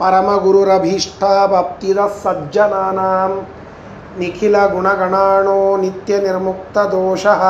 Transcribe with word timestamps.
परमगुरुरभीष्टावप्तिदः 0.00 2.12
सज्जनानां 2.24 3.30
निखिलगुणगणाणो 4.20 5.60
नित्यनिर्मुक्तदोषः 5.82 7.42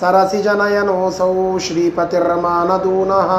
सरसिजनयनोऽसौ 0.00 1.30
श्रीपतिर्मानदूनः। 1.66 3.30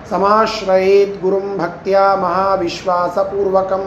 समाश्रयेत् 0.09 1.21
गुरुं 1.21 1.57
भक्त्या 1.57 2.05
महाविश्वासपूर्वकं 2.21 3.83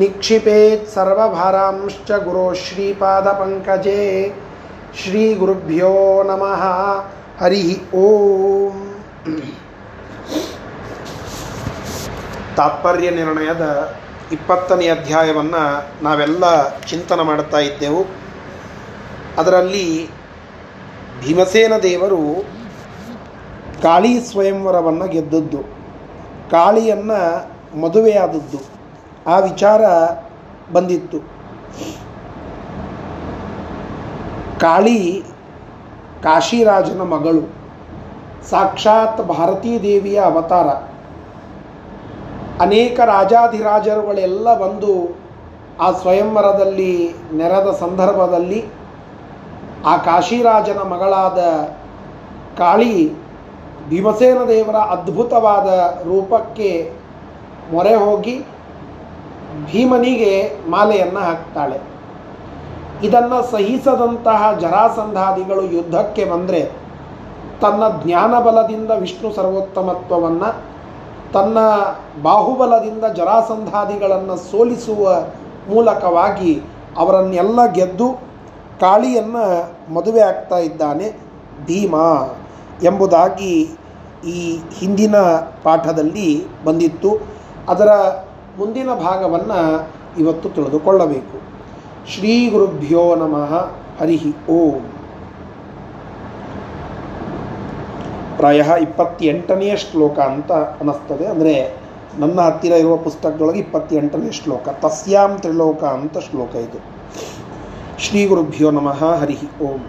निक्षिपेत् 0.00 0.88
सर्वभारांश्च 0.88 2.12
गुरो 2.24 2.52
श्रीपादपङ्कजे 2.64 4.02
श्रीगुरुभ्यो 5.02 5.94
नमः 6.28 6.62
हरिः 7.40 7.96
ಓಂ 7.98 8.78
ತಾತ್ಪರ್ಯ 12.56 13.10
ನಿರ್ಣಯದ 13.10 13.94
ಇಪ್ಪತ್ತನೇ 14.32 14.88
ಅಧ್ಯಾಯವನ್ನು 14.88 15.62
ನಾವೆಲ್ಲ 16.02 16.44
ಚಿಂತನೆ 16.78 17.22
ಮಾಡುತ್ತಾ 17.22 17.58
ಇದ್ದೆವು. 17.58 18.02
ಅದರಲ್ಲಿ 19.38 20.10
ಭೀಮಸೇನ 21.20 21.72
ದೇವರು 21.82 22.20
ಕಾಳಿ 23.82 24.20
ಸ್ವಯಂವರವನ್ನು 24.20 25.08
ಗೆದ್ದದ್ದು, 25.08 25.60
ಕಾಳಿಯನ್ನು 26.50 27.20
ಮದುವೆಯಾದದ್ದು, 27.80 28.60
ಆ 29.26 29.38
ವಿಚಾರ 29.38 29.82
ಬಂದಿತ್ತು. 30.72 31.18
ಕಾಳಿ 34.60 35.22
ಕಾಶಿರಾಜನ 36.22 37.02
ಮಗಳು, 37.02 37.42
ಸಾಕ್ಷಾತ್ 38.50 39.20
ಭಾರತೀ 39.28 39.82
ದೇವಿಯ 39.82 40.20
ಅವತಾರ. 40.20 40.89
ಅನೇಕ 42.60 43.00
ರಾಜಾಧಿರಾಜರುಗಳೆಲ್ಲ 43.00 44.54
ಬಂದು 44.58 44.94
ಆ 45.80 45.90
ಸ್ವಯಂವರದಲ್ಲಿ 45.90 47.14
ನೆರೆದ 47.34 47.70
ಸಂದರ್ಭದಲ್ಲಿ 47.80 48.60
ಆ 49.86 49.96
ಕಾಶಿರಾಜನ 49.96 50.78
ಮಗಳಾದ 50.78 51.38
ಕಾಳಿ 52.58 52.94
ಭೀಮಸೇನ 53.88 54.40
ದೇವರ 54.48 54.76
ಅದ್ಭುತವಾದ 54.76 55.68
ರೂಪಕ್ಕೆ 56.04 56.92
ಮೊರೆ 57.72 57.94
ಹೋಗಿ 57.94 58.34
ಭೀಮನಿಗೆ 59.72 60.32
ಮಾಲೆಯನ್ನು 60.68 61.20
ಹಾಕ್ತಾಳೆ. 61.20 61.78
ಇದನ್ನು 63.06 63.50
ಸಹಿಸದಂತಹ 63.50 64.40
ಜರಾಸಂಧಾದಿಗಳು 64.60 65.62
ಯುದ್ಧಕ್ಕೆ 65.62 66.24
ಬಂದರೆ 66.24 66.60
ತನ್ನ 67.60 67.82
ಜ್ಞಾನಬಲದಿಂದ 68.04 68.90
ವಿಷ್ಣು 68.90 69.34
ಸರ್ವೋತ್ತಮತ್ವವನ್ನು 69.34 70.50
ತನ್ನ 71.32 71.58
ಬಾಹುಬಲದಿಂದ 72.22 73.04
ಜರಾಸಂಧಾದಿಗಳನ್ನು 73.04 74.36
ಸೋಲಿಸುವ 74.36 75.16
ಮೂಲಕವಾಗಿ 75.68 76.62
ಅವರನ್ನೆಲ್ಲ 76.98 77.66
ಗೆದ್ದು 77.66 78.12
ಕಾಳಿಯನ್ನು 78.80 79.70
ಮದುವೆ 79.94 80.20
ಆಗ್ತಾ 80.20 80.58
ಇದ್ದಾನೆ 80.58 81.10
ಭೀಮ 81.66 81.94
ಎಂಬುದಾಗಿ 82.82 83.78
ಈ 84.26 84.58
ಹಿಂದಿನ 84.74 85.16
ಪಾಠದಲ್ಲಿ 85.62 86.44
ಬಂದಿತ್ತು. 86.64 87.18
ಅದರ 87.68 87.88
ಮುಂದಿನ 88.58 88.94
ಭಾಗವನ್ನು 88.94 89.88
ಇವತ್ತು 90.18 90.48
ತಿಳಿದುಕೊಳ್ಳಬೇಕು. 90.48 91.40
ಶ್ರೀ 92.10 92.50
ಗುರುಭ್ಯೋ 92.50 93.14
ನಮಃ 93.14 93.66
ಹರಿ 94.00 94.34
ಓಂ. 94.50 94.89
ಪ್ರಾಯ 98.39 98.61
ಇಪ್ಪತ್ತೆಂಟನೆಯ 98.81 99.73
ಶ್ಲೋಕ 99.75 100.17
ಅಂತ 100.29 100.51
ಅನ್ನಿಸ್ತದೆ 100.81 101.25
ಅಂದರೆ 101.25 101.55
ನನ್ನ 102.19 102.37
ಹತ್ತಿರ 102.41 102.73
ಇರುವ 102.75 102.95
ಪುಸ್ತಕದೊಳಗೆ 102.97 103.59
ಇಪ್ಪತ್ತೆಂಟನೇ 103.59 104.29
ಶ್ಲೋಕ 104.31 104.75
ತಸ್ಯಾಂ 104.81 105.31
ತ್ರಿಲೋಕ 105.39 105.83
ಅಂತ 105.95 106.17
ಶ್ಲೋಕ 106.29 106.55
ಇದು 106.57 106.81
ಶ್ರೀ 107.99 108.21
ಗುರುಭ್ಯೋ 108.25 108.69
ನಮಃ 108.71 109.01
ಹರಿ 109.15 109.39
ಓಂ 109.61 109.81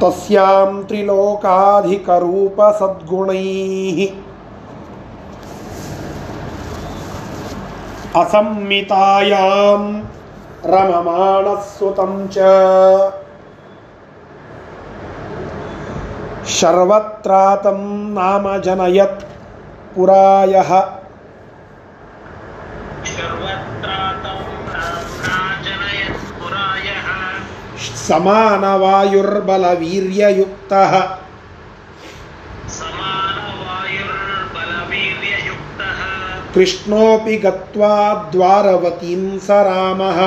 ತಸ್ಯಾಂ 0.00 0.72
ತ್ರಿಲೋಕಾಧಿಕರೂಪ 0.86 2.60
ಸದ್ಗುಣೈ 2.78 3.42
असंमितायां 8.16 9.80
रममाणस्सुतं 10.66 12.12
च 12.28 12.38
ಶರ್ವತ್ರಾತಂ 16.51 17.81
ನಾಮ 18.13 18.45
ಜನಯತ್ 18.57 19.23
ಪುರಾಯ 19.93 20.53
ಸಮಾನವಾಯುರ್ಬಲವೀರ್ಯಯುಕ್ತ 29.43 30.73
ಕೃಷ್ಣೋಪಿ 36.53 37.35
ಗತ್ವಾ 37.37 37.93
ದ್ವಾರವತೀಂ 38.33 39.23
ಸ 39.39 39.59
ರಾಮಃ 39.65 40.17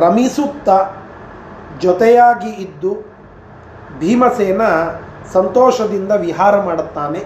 ರಮಿಸುತ್ತ 0.00 0.68
ಜೊತೆಯಾಗಿ 1.80 2.50
ಇದ್ದು 2.50 2.92
ಭೀಮಸೇನ 3.98 4.62
ಸಂತೋಷದಿಂದ 5.32 6.12
ವಿಹಾರ 6.12 6.62
ಮಾಡುತ್ತಾನೆ. 6.62 7.24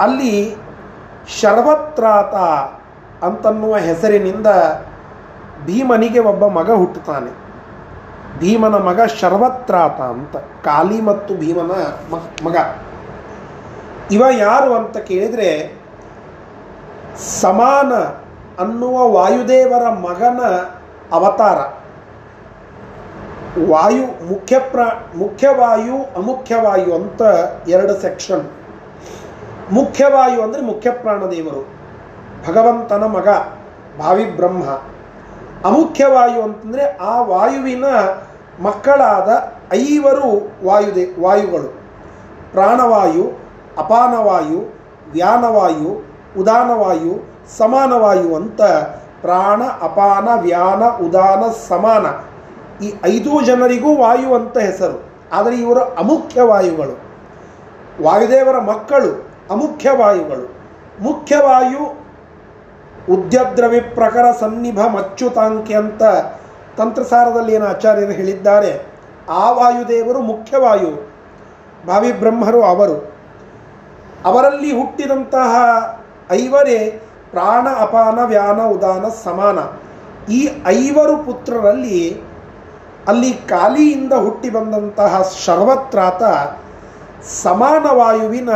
ಅಲ್ಲಿ 0.00 0.56
ಶರ್ವತ್ರಾತ 1.40 2.34
ಅಂತನ್ನುವ 3.22 3.76
ಹೆಸರಿನಿಂದ 3.76 4.46
ಭೀಮನಿಗೆ 5.64 6.18
ಒಬ್ಬ 6.18 6.46
ಮಗ 6.46 6.70
ಹುಟ್ಟುತ್ತಾನೆ. 6.70 7.46
ಭೀಮನ 8.38 8.74
ಮಗ 8.74 9.00
ಶರ್ವತ್ರಾತ 9.02 10.00
ಅಂತ 10.00 10.36
ಕಾಲಿ 10.36 11.00
ಮತ್ತು 11.00 11.34
ಭೀಮನ 11.34 11.70
ಮಗ. 12.44 12.56
ಇವ 14.10 14.24
ಯಾರು 14.38 14.74
ಅಂತ 14.74 14.96
ಕೇಳಿದರೆ, 14.96 15.80
ಸಮಾನ 17.40 17.92
ಅನ್ನುವ 18.62 19.08
ವಾಯುದೇವರ 19.08 19.88
ಮಗನ 19.88 20.40
ಅವತಾರ. 21.12 21.58
ವಾಯು 23.70 24.26
ಮುಖ್ಯ 24.26 24.58
ಪ್ರ 24.58 24.80
ಮುಖ್ಯವಾಯು 25.16 26.16
ಅಮುಖ್ಯವಾಯು 26.16 26.94
ಅಂತ 26.94 27.22
ಎರಡು 27.68 27.94
ಸೆಕ್ಷನ್. 27.94 28.50
ಮುಖ್ಯವಾಯು 29.72 30.42
ಅಂದರೆ 30.42 30.62
ಮುಖ್ಯ 30.62 30.90
ಪ್ರಾಣದೇವರು. 30.90 31.75
ಭಗವಂತನ 32.48 33.04
ಮಗ, 33.04 33.28
ಭಾವಿ 33.98 34.24
ಬ್ರಹ್ಮ. 34.24 34.64
ಅಮುಖ್ಯವಾಯು 35.64 36.42
ಅಂತಂದರೆ 36.42 36.96
ಆ 36.96 37.22
ವಾಯುವಿನ 37.22 37.84
ಮಕ್ಕಳಾದ 38.62 39.52
ಐವರು 39.74 40.50
ವಾಯುದೆ, 40.66 41.20
ವಾಯುಗಳು. 41.20 41.68
ಪ್ರಾಣವಾಯು, 42.52 43.32
ಅಪಾನವಾಯು, 43.78 44.76
ವ್ಯಾನವಾಯು, 45.12 46.16
ಉದಾನವಾಯು, 46.38 47.36
ಸಮಾನವಾಯು 47.58 48.34
ಅಂತ 48.34 48.62
ಪ್ರಾಣ, 49.20 49.62
ಅಪಾನ, 49.62 50.28
ವ್ಯಾನ, 50.40 51.06
ಉದಾನ, 51.06 51.44
ಸಮಾನ. 51.68 52.06
ಈ 52.84 52.94
ಐದು 53.04 53.42
ಜನರಿಗೂ 53.42 53.96
ವಾಯು 53.96 54.34
ಅಂತ 54.34 54.58
ಹೆಸರು. 54.58 55.04
ಆದರೆ 55.32 55.56
ಇವರು 55.56 55.80
ಅಮುಖ್ಯ 55.80 56.42
ವಾಯುಗಳು. 56.42 56.98
ವಾಯುದೇವರ 58.02 58.58
ಮಕ್ಕಳು 58.58 59.28
ಅಮುಖ್ಯ 59.50 59.90
ವಾಯುಗಳು. 59.90 60.56
ಮುಖ್ಯವಾಯು 61.02 62.05
ಉದ್ಯದ್ರವಿ 63.10 63.80
ಪ್ರಕರ 63.80 64.24
ಸನ್ನಿಭ 64.40 64.80
ಮಚ್ಚುತಾಂಕಿ 64.86 65.74
ಅಂತ 65.74 66.02
ತಂತ್ರಸಾರದಲ್ಲಿ 66.78 67.52
ಏನು 67.52 67.66
ಆಚಾರ್ಯರು 67.66 68.12
ಹೇಳಿದ್ದಾರೆ. 68.12 68.72
ಆ 69.30 69.50
ವಾಯುದೇವರು 69.50 70.20
ಮುಖ್ಯವಾಯು, 70.20 70.90
ಭಾವಿ 71.86 72.12
ಬ್ರಹ್ಮರು 72.12 72.62
ಅವರು. 72.62 72.96
ಅವರಲ್ಲಿ 74.24 74.80
ಹುಟ್ಟಿದಂತಹ 74.80 75.52
ಐವರೇ 76.30 77.02
ಪ್ರಾಣ 77.30 77.68
ಅಪಾನ 77.80 78.18
ವ್ಯಾನ 78.24 78.60
ಉದಾನ 78.60 79.04
ಸಮಾನ. 79.24 79.58
ಈ 80.32 80.48
ಐವರು 80.66 81.16
ಪುತ್ರರಲ್ಲಿ 81.16 82.20
ಅಲ್ಲಿ 83.08 83.32
ಕಾಲಿಯಿಂದ 83.32 84.12
ಹುಟ್ಟಿ 84.12 84.50
ಬಂದಂತಹ 84.50 85.22
ಸರ್ವತ್ರಾತ 85.46 86.22
ಸಮಾನ 87.42 87.86
ವಾಯುವಿನ 87.92 88.50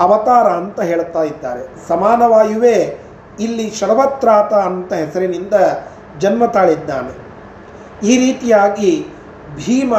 ಅವತಾರ 0.00 0.46
ಅಂತ 0.46 0.80
ಹೇಳ್ತಾ 0.80 1.22
ಇದ್ದಾರೆ. 1.22 1.88
ಸಮಾನವಾಯುವೆ 1.88 3.06
ಇಲ್ಲಿ 3.40 3.70
ಶರವತ್ರಾತ 3.70 4.52
ಅಂತ 4.54 4.92
ಹೆಸರಿನಿಂದ 4.92 5.54
ಜನ್ಮ 6.18 6.46
ತಾಳಿದ್ದಾನೆ. 6.46 7.12
ಈ 8.06 8.16
ರೀತಿಯಾಗಿ 8.18 9.06
ಭೀಮ, 9.56 9.94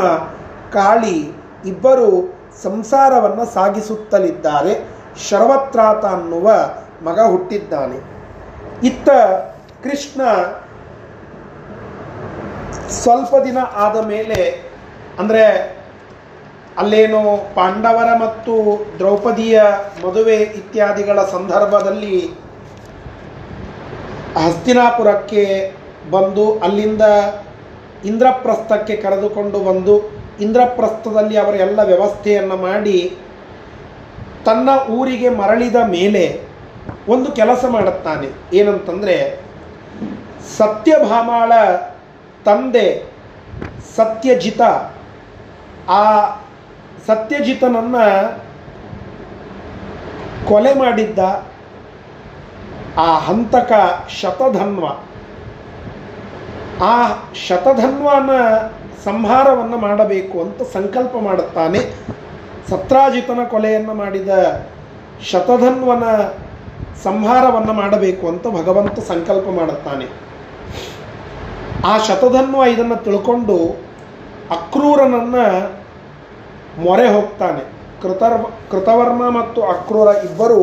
ಕಾಳಿ 0.73 1.31
ಇಬ್ಬರು 1.65 2.35
ಸಂಸಾರವನ್ನು 2.63 3.45
ಸಾಗಿಸುತ್ತಲಿದ್ದಾರೆ. 3.45 4.73
ಶರವತ್ರಾತ 5.29 6.05
ಅನ್ನುವ 6.05 6.51
ಮಗ 7.03 7.19
ಹುಟ್ಟಿದ್ದಾನೆ. 7.19 7.97
ಇತ್ತ 8.88 9.09
ಕೃಷ್ಣ 9.83 10.21
ಸ್ವಲ್ಪ 12.89 13.35
ದಿನ 13.44 13.57
ಆದ 13.57 14.05
ಮೇಲೆ, 14.05 14.67
ಅಂದರೆ 15.19 15.76
ಅಲ್ಲೇನು 16.81 17.21
ಪಾಂಡವರ 17.56 18.09
ಮತ್ತು 18.18 18.53
ದ್ರೌಪದಿಯ 18.97 19.62
ಮದುವೆ 20.06 20.35
ಇತ್ಯಾದಿಗಳ 20.59 21.19
ಸಂದರ್ಭದಲ್ಲಿ 21.25 22.18
ಹಸ್ತಿನಾಪುರಕ್ಕೆ 24.38 25.44
ಬಂದು 26.12 26.59
ಅಲ್ಲಿಂದ 26.59 27.01
ಇಂದ್ರಪ್ರಸ್ಥಕ್ಕೆ 28.06 28.95
ಕರೆದುಕೊಂಡು 28.95 29.59
ಬಂದು 29.59 29.95
ಇಂದ್ರಪ್ರಸ್ಥದಲ್ಲಿ 30.41 31.38
ಅವರ 31.38 31.56
ಎಲ್ಲ 31.56 31.79
ವ್ಯವಸ್ಥೆಯನ್ನು 31.83 32.57
ಮಾಡಿ 32.57 32.97
ತನ್ನ 34.45 34.69
ಊರಿಗೆ 34.89 35.30
ಮರಳಿದ 35.30 35.75
ಮೇಲೆ 35.75 36.23
ಒಂದು 37.07 37.31
ಕೆಲಸ 37.31 37.65
ಮಾಡುತ್ತಾನೆ. 37.69 38.27
ಏನಂತಂದರೆ 38.57 39.15
ಸತ್ಯಭಾಮಾಳ 40.57 41.51
ತಂದೆ 42.45 42.88
ಸತ್ಯಜಿತ 43.95 44.62
ಆ 45.89 46.03
ಸತ್ಯಜಿತನನ್ನು 47.07 48.36
ಕೊಲೆ 50.48 50.74
ಮಾಡಿದ್ದ 50.74 51.19
ಆ 52.98 53.19
ಹಂತಕ 53.19 53.71
ಶತಧನ್ವ. 54.21 54.86
ಆ 56.83 57.07
ಶತಧನ್ವನ 57.48 58.30
ಸಂಹಾರವನ್ನು 59.04 59.77
ಮಾಡಬೇಕು 59.77 60.42
ಅಂತ 60.42 60.62
ಸಂಕಲ್ಪ 60.74 61.15
ಮಾಡುತ್ತಾನೆ. 61.21 61.80
ಸತ್ರಾಜಿತನ 62.69 63.39
ಕೊಲೆಯನ್ನು 63.50 63.94
ಮಾಡಿದ 63.94 64.30
ಶತಧನ್ವನ 65.31 66.04
ಸಂಹಾರವನ್ನು 67.04 67.73
ಮಾಡಬೇಕು 67.73 68.28
ಅಂತ 68.28 68.47
ಭಗವಂತ 68.47 68.99
ಸಂಕಲ್ಪ 68.99 69.47
ಮಾಡುತ್ತಾನೆ. 69.49 70.06
ಆ 71.85 71.97
ಶತಧನ್ವ 71.97 72.64
ಇದನ್ನು 72.64 72.95
ತಿಳ್ಕೊಂಡು 72.95 73.57
ಅಕ್ರೂರನನ್ನು 74.52 75.71
ಮೊರೆ 76.86 77.07
ಹೋಗ್ತಾನೆ. 77.16 77.64
ಕೃತರ್, 78.02 78.38
ಕೃತವರ್ಮ 78.72 79.24
ಮತ್ತು 79.40 79.60
ಅಕ್ರೂರ 79.74 80.10
ಇಬ್ಬರು 80.28 80.62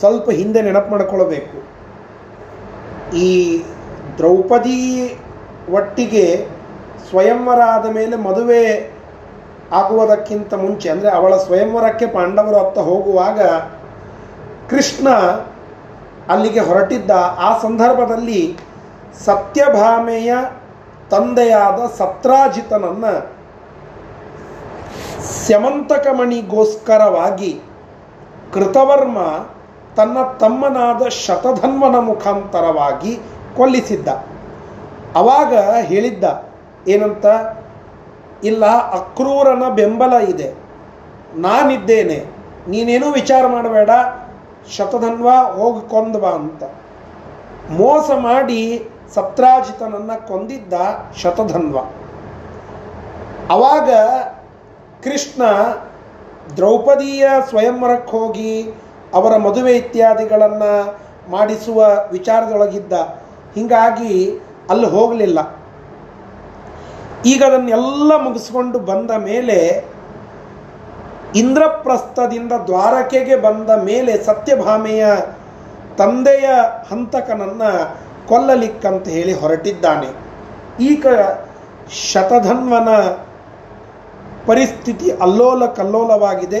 ಸ್ವಲ್ಪ 0.00 0.26
ಹಿಂದೆ 0.40 0.60
ನೆನಪು 0.66 0.90
ಮಾಡಿಕೊಳ್ಳಬೇಕು 0.94 1.56
ಈ 3.24 3.30
ದ್ರೌಪದಿ 4.18 4.78
ಒಟ್ಟಿಗೆ 5.78 6.24
ಸ್ವಯಂವರ 7.08 7.60
ಆದ 7.74 7.86
ಮೇಲೆ 7.96 8.16
ಮದುವೆ 8.28 8.62
ಆಗುವುದಕ್ಕಿಂತ 9.80 10.52
ಮುಂಚೆ, 10.64 10.86
ಅಂದರೆ 10.92 11.10
ಅವಳ 11.18 11.34
ಸ್ವಯಂವರಕ್ಕೆ 11.46 12.06
ಪಾಂಡವರು 12.16 12.58
ಅತ್ತ 12.64 12.78
ಹೋಗುವಾಗ 12.90 13.40
ಕೃಷ್ಣ 14.70 15.08
ಅಲ್ಲಿಗೆ 16.32 16.62
ಹೊರಟಿದ್ದ. 16.68 17.12
ಆ 17.46 17.50
ಸಂದರ್ಭದಲ್ಲಿ 17.64 18.40
ಸತ್ಯಭಾಮೆಯ 19.26 20.32
ತಂದೆಯಾದ 21.12 21.80
ಸತ್ರಾಜಿತನನ್ನು 22.00 23.12
ಸ್ಯಮಂತಕಮಣಿಗೋಸ್ಕರವಾಗಿ 25.22 27.60
ಕೃತವರ್ಮ 28.54 29.18
ತನ್ನ 29.96 30.16
ತಮ್ಮನಾದ 30.40 31.08
ಶತಧನ್ವನ 31.08 31.98
ಮುಖಾಂತರವಾಗಿ 31.98 33.18
ಕೊಲ್ಲಿಸಿದ್ದ. 33.56 34.08
ಅವಾಗ 35.16 35.80
ಹೇಳಿದ್ದ, 35.80 36.44
ಏನಂತ? 36.88 37.26
ಇಲ್ಲ, 38.44 38.66
ಅಕ್ರೂರನ 38.66 39.74
ಬೆಂಬಲ 39.74 40.12
ಇದೆ. 40.12 40.54
ನಾನಿದ್ದೇನೆ. 41.36 42.26
ನೀನೇನೂ 42.68 43.12
ವಿಚಾರ 43.12 43.46
ಮಾಡಬೇಡ. 43.46 43.90
ಶತಧನ್ವ, 44.76 45.30
ಹೋಗಿ 45.30 45.90
ಕೊಂದ್ವ 45.90 46.26
ಅಂತ. 46.26 46.62
ಮೋಸ 47.70 48.10
ಮಾಡಿ 48.10 48.88
ಸತ್ರಾಜಿತನನ್ನು 49.14 50.28
ಕೊಂದಿದ್ದ 50.28 50.72
ಶತಧನ್ವ. 51.16 51.78
ಅವಾಗ 53.50 53.90
ಕೃಷ್ಣ 55.04 55.42
ದ್ರೌಪದಿಯ 56.56 57.28
ಸ್ವಯಂವರಕ್ಕೆ 57.48 58.10
ಹೋಗಿ 58.10 58.74
ಅವರ 59.14 59.36
ಮದುವೆ 59.36 59.72
ಇತ್ಯಾದಿಗಳನ್ನು 59.72 60.72
ಮಾಡಿಸುವ 61.30 61.86
ವಿಚಾರದೊಳಗಿದ್ದ. 62.12 62.92
ಹೀಗಾಗಿ 63.54 64.42
ಅಲ್ಲಿ 64.70 64.86
ಹೋಗಲಿಲ್ಲ. 64.86 65.38
ಈಗ 67.26 67.42
ಅದನ್ನೆಲ್ಲ 67.44 68.16
ಮುಗಿಸ್ಕೊಂಡು 68.16 68.78
ಬಂದ 68.78 69.10
ಮೇಲೆ 69.10 69.84
ಇಂದ್ರಪ್ರಸ್ಥದಿಂದ 71.36 72.52
ದ್ವಾರಕೆಗೆ 72.66 73.36
ಬಂದ 73.36 73.70
ಮೇಲೆ 73.84 74.24
ಸತ್ಯಭಾಮೆಯ 74.24 75.06
ತಂದೆಯ 75.98 76.48
ಹಂತಕನನ್ನು 76.90 77.70
ಕೊಲ್ಲಲಿಕ್ಕಂತ 78.28 79.08
ಹೇಳಿ 79.08 79.32
ಹೊರಟಿದ್ದಾನೆ. 79.32 80.10
ಈಗ 80.84 81.06
ಶತಧನ್ವನ 82.12 82.88
ಪರಿಸ್ಥಿತಿ 84.50 85.10
ಅಲ್ಲೋಲ 85.10 85.66
ಕಲ್ಲೋಲವಾಗಿದೆ. 85.66 86.60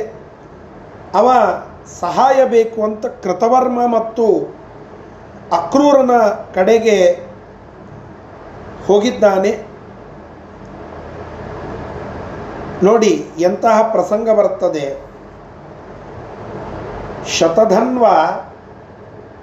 ಅವ 1.14 1.30
ಸಹಾಯ 2.00 2.44
ಬೇಕು 2.44 2.82
ಅಂತ 2.82 3.06
ಕೃತವರ್ಮ 3.06 3.86
ಮತ್ತು 3.86 4.54
ಅಕ್ರೂರನ 5.52 6.10
ಕಡೆಗೆ 6.54 7.26
ಹೋಗಿದ್ದಾನೆ. 8.86 9.58
ನೋಡಿ 12.82 13.26
ಎಂತಹ 13.38 13.82
ಪ್ರಸಂಗ 13.82 14.30
ಬರ್ತದೆ. 14.30 14.86
ಶತಧನ್ವ 17.38 18.06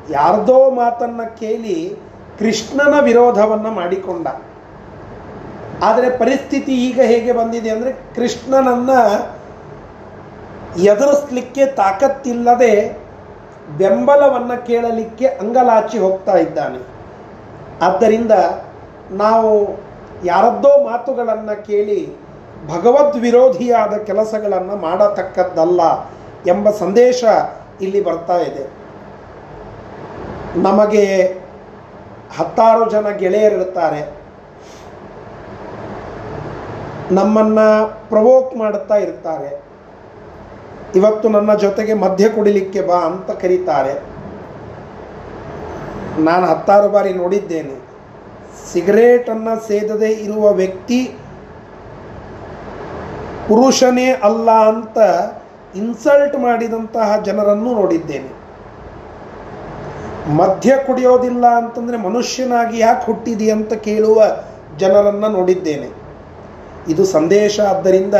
ಯಾರ್ದೋ 0.09 0.71
ಮಾತನ್ನ 0.71 1.21
ಕೇಳಿ 1.23 1.95
ಕೃಷ್ಣನ 2.39 2.99
ವಿರೋಧವನ್ನ 2.99 3.69
ಮಾಡಿಕೊಂಡ. 3.69 4.27
ಆದರೆ 5.83 6.17
ಪರಿಸ್ಥಿತಿ 6.17 6.71
ಈಗ 6.71 6.99
ಹೇಗೆ 7.01 7.31
ಬಂದಿದೆ 7.31 7.69
ಅಂದರೆ 7.69 7.91
ಕೃಷ್ಣನನ್ನು 8.15 8.99
ಎದುರಿಸ್ಲಿಕ್ಕೆ 10.81 11.65
ತಾಕತ್ತಿಲ್ಲದೆ 11.65 13.07
ಬೆಂಬಲವನ್ನು 13.77 14.65
ಕೇಳಲಿಕ್ಕೆ 14.65 15.25
ಅಂಗಲಾಚಿ 15.25 15.97
ಹೋಗ್ತಾ 15.97 16.37
ಇದ್ದಾನೆ. 16.37 16.79
ಆದ್ದರಿಂದ 17.81 18.31
ನಾವು 19.11 19.51
ಯಾರದ್ದೋ 20.25 20.83
ಮಾತುಗಳನ್ನು 20.83 21.65
ಕೇಳಿ 21.65 22.17
ಭಗವದ್ 22.67 23.17
ವಿರೋಧಿಯಾದ 23.17 23.97
ಕೆಲಸಗಳನ್ನು 23.97 24.75
ಮಾಡತಕ್ಕದ್ದಲ್ಲ 24.75 25.81
ಎಂಬ 26.45 26.69
ಸಂದೇಶ 26.69 27.23
ಇಲ್ಲಿ 27.81 28.03
ಬರ್ತಾ 28.03 28.37
ಇದೆ. 28.37 28.65
ನಮಗೆ 30.61 31.23
ಹತ್ತಾರು 32.37 32.89
ಜನ 32.89 33.09
ಗೆಳೆಯರಿರ್ತಾರೆ 33.09 34.16
ನಮ್ಮನ್ನ 37.11 37.59
ಪ್ರವೋಕ್ 37.83 38.55
ಮಾಡುತ್ತಾ 38.55 38.95
ಇರ್ತಾರೆ 38.95 39.63
ಇವತ್ತು 40.95 41.29
ನನ್ನ 41.29 41.53
ಜೊತೆಗೆ 41.53 41.93
ಮದ್ಯ 41.93 42.29
ಕುಡಿಲಿಕ್ಕೆ 42.29 42.81
ಬಾ 42.81 42.95
ಅಂತ 42.95 43.31
ಕರೀತಾರೆ. 43.31 43.93
ನಾನು 46.21 46.45
ಹತ್ತಾರು 46.45 46.89
ಬಾರಿ 46.89 47.13
ನೋಡಿದ್ದೇನೆ. 47.13 47.87
ಸಿಗರೇಟನ್ನು 48.73 49.67
ಸೇದದೇ 49.67 50.07
ಇರುವ 50.07 50.53
ವ್ಯಕ್ತಿ 50.53 51.15
ಪುರುಷನೇ 53.47 54.11
ಅಲ್ಲ 54.11 54.51
ಅಂತ 54.51 54.97
ಇನ್ಸಲ್ಟ್ 55.75 56.35
ಮಾಡಿದಂತಹ 56.35 57.19
ಜನರನ್ನು 57.19 57.73
ನೋಡಿದ್ದೇನೆ. 57.73 58.31
ಮದ್ಯ 60.35 60.73
ಕುಡಿಯೋದಿಲ್ಲ 60.87 61.45
ಅಂತಂದರೆ 61.45 61.97
ಮನುಷ್ಯನಾಗಿ 61.97 62.79
ಯಾಕೆ 62.79 63.05
ಹುಟ್ಟಿದಿ 63.05 63.51
ಅಂತ 63.51 63.73
ಕೇಳುವ 63.73 64.23
ಜನರನ್ನು 64.77 65.29
ನೋಡಿದ್ದೇನೆ. 65.29 65.96
ಇದು 66.89 67.05
ಸಂದೇಶ 67.05 67.59
ಆದ್ದರಿಂದ 67.59 68.15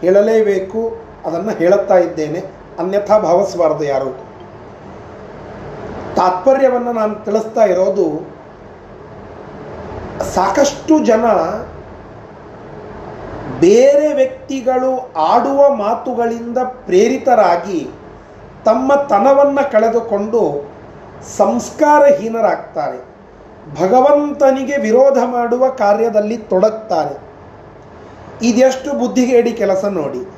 ಹೇಳಲೇಬೇಕು, 0.00 0.96
ಅದನ್ನು 1.24 1.50
ಹೇಳುತ್ತಾ 1.50 1.98
ಇದ್ದೇನೆ. 1.98 2.42
ಅನ್ಯಥಾ 2.78 3.18
ಭಾವಿಸಬಾರದು 3.18 3.84
ಯಾರು. 3.84 4.10
ತಾತ್ಪರ್ಯವನ್ನು 6.14 6.92
ನಾನು 6.92 7.24
ತಿಳಿಸ್ತಾ 7.24 7.64
ಇರೋದು, 7.64 8.06
ಸಾಕಷ್ಟು 10.34 11.04
ಜನ 11.04 11.24
ಬೇರೆ 13.60 14.14
ವ್ಯಕ್ತಿಗಳು 14.14 15.12
ಆಡುವ 15.16 15.74
ಮಾತುಗಳಿಂದ 15.74 16.58
ಪ್ರೇರಿತರಾಗಿ 16.58 17.90
ತಮ್ಮ 18.64 18.94
ತನವನ್ನು 18.94 19.72
ಕಳೆದುಕೊಂಡು 19.72 20.70
ಸಂಸ್ಕಾರಹೀನರಾಗ್ತಾರೆ. 21.36 22.98
ಭಗವಂತನಿಗೆ 23.80 24.76
ವಿರೋಧ 24.76 25.18
ಮಾಡುವ 25.26 25.68
ಕಾರ್ಯದಲ್ಲಿ 25.68 26.36
ತೊಡಗ್ತಾರೆ. 26.36 27.29
ಇದೆಷ್ಟು 28.42 28.98
ಬುದ್ಧಿಗೇಡಿ 28.98 29.52
ಕೆಲಸ 29.52 29.84
ನೋಡಿ. 29.84 30.28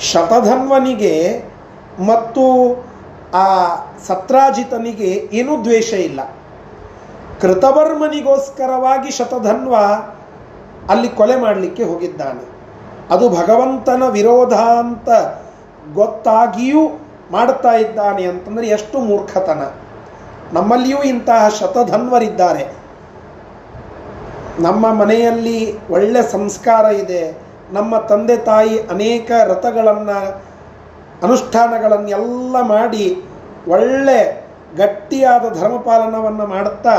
ಶತಧನ್ವನಿಗೆ 0.00 1.44
ಮತ್ತು 2.06 2.74
ಆ 3.34 3.74
ಸತ್ರಾಜಿತನಿಗೆ 4.06 5.28
ಏನೂ 5.32 5.64
ದ್ವೇಷ 5.64 5.92
ಇಲ್ಲ. 5.92 6.20
ಕೃತವರ್ಮನಿಗೋಸ್ಕರವಾಗಿ 7.40 9.10
ಶತಧನ್ವ 9.10 9.74
ಅಲ್ಲಿ 10.88 11.08
ಕೊಲೆ 11.08 11.36
ಮಾಡಲಿಕ್ಕೆ 11.36 11.82
ಹೋಗಿದ್ದಾನೆ. 11.82 12.44
ಅದು 13.10 13.28
ಭಗವಂತನ 13.28 14.02
ವಿರೋಧ 14.08 14.52
ಅಂತ 14.52 15.08
ಗೊತ್ತಾಗಿಯೂ 15.94 16.80
ಮಾಡ್ತಾ 17.30 17.72
ಇದ್ದಾನೆ 17.72 18.24
ಅಂತಂದರೆ 18.24 18.66
ಎಷ್ಟು 18.66 18.98
ಮೂರ್ಖತನ. 18.98 19.72
ನಮ್ಮಲ್ಲಿಯೂ 20.52 21.02
ಇಂತಹ 21.02 21.48
ಶತಧನ್ವರಿದ್ದಾರೆ 21.48 22.79
ನಮ್ಮ 24.60 24.92
ಮನೆಯಲ್ಲಿ 24.92 25.58
ಒಳ್ಳೆ 25.88 26.22
ಸಂಸ್ಕಾರ 26.22 26.84
ಇದೆ. 26.94 27.22
ನಮ್ಮ 27.72 27.98
ತಂದೆ 27.98 28.36
ತಾಯಿ 28.36 28.76
ಅನೇಕ 28.80 29.30
ರಥಗಳನ್ನು, 29.44 30.18
ಅನುಷ್ಠಾನಗಳನ್ನೆಲ್ಲ 31.22 32.56
ಮಾಡಿ 32.62 33.04
ಒಳ್ಳೆ 33.68 34.18
ಗಟ್ಟಿಯಾದ 34.76 35.44
ಧರ್ಮಪಾಲನವನ್ನು 35.60 36.46
ಮಾಡುತ್ತಾ, 36.46 36.96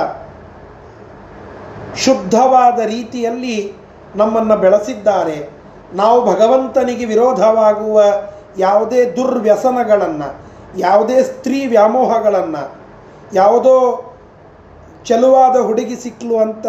ಶುದ್ಧವಾದ 1.98 2.80
ರೀತಿಯಲ್ಲಿ 2.80 3.74
ನಮ್ಮನ್ನು 4.15 4.56
ಬೆಳೆಸಿದ್ದಾರೆ. 4.58 5.38
ನಾವು 5.94 6.34
ಭಗವಂತನಿಗೆ 6.34 7.06
ವಿರೋಧವಾಗುವ 7.06 8.03
ಯಾವುದೇ 8.58 9.01
ದುರ್ವ್ಯಸನಗಳನ್ನು, 9.06 10.30
ಯಾವುದೇ 10.77 11.24
ಸ್ತ್ರೀ 11.24 11.68
ವ್ಯಾಮೋಹಗಳನ್ನು, 11.68 12.63
ಯಾವುದೋ 13.34 13.75
ಚಲುವಾದ 15.06 15.56
ಹುಡುಗಿ 15.60 15.96
ಸಿಕ್ಕಲು 15.96 16.38
ಅಂತ 16.38 16.68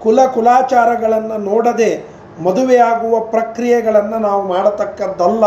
ಕುಲ 0.00 0.26
ಕುಲಾಚಾರಗಳನ್ನು 0.34 1.38
ನೋಡದೆ 1.38 2.18
ಮದುವೆಯಾಗುವ 2.44 3.20
ಪ್ರಕ್ರಿಯೆಗಳನ್ನು 3.20 4.18
ನಾವು 4.18 4.48
ಮಾಡತಕ್ಕದ್ದಲ್ಲ 4.48 5.44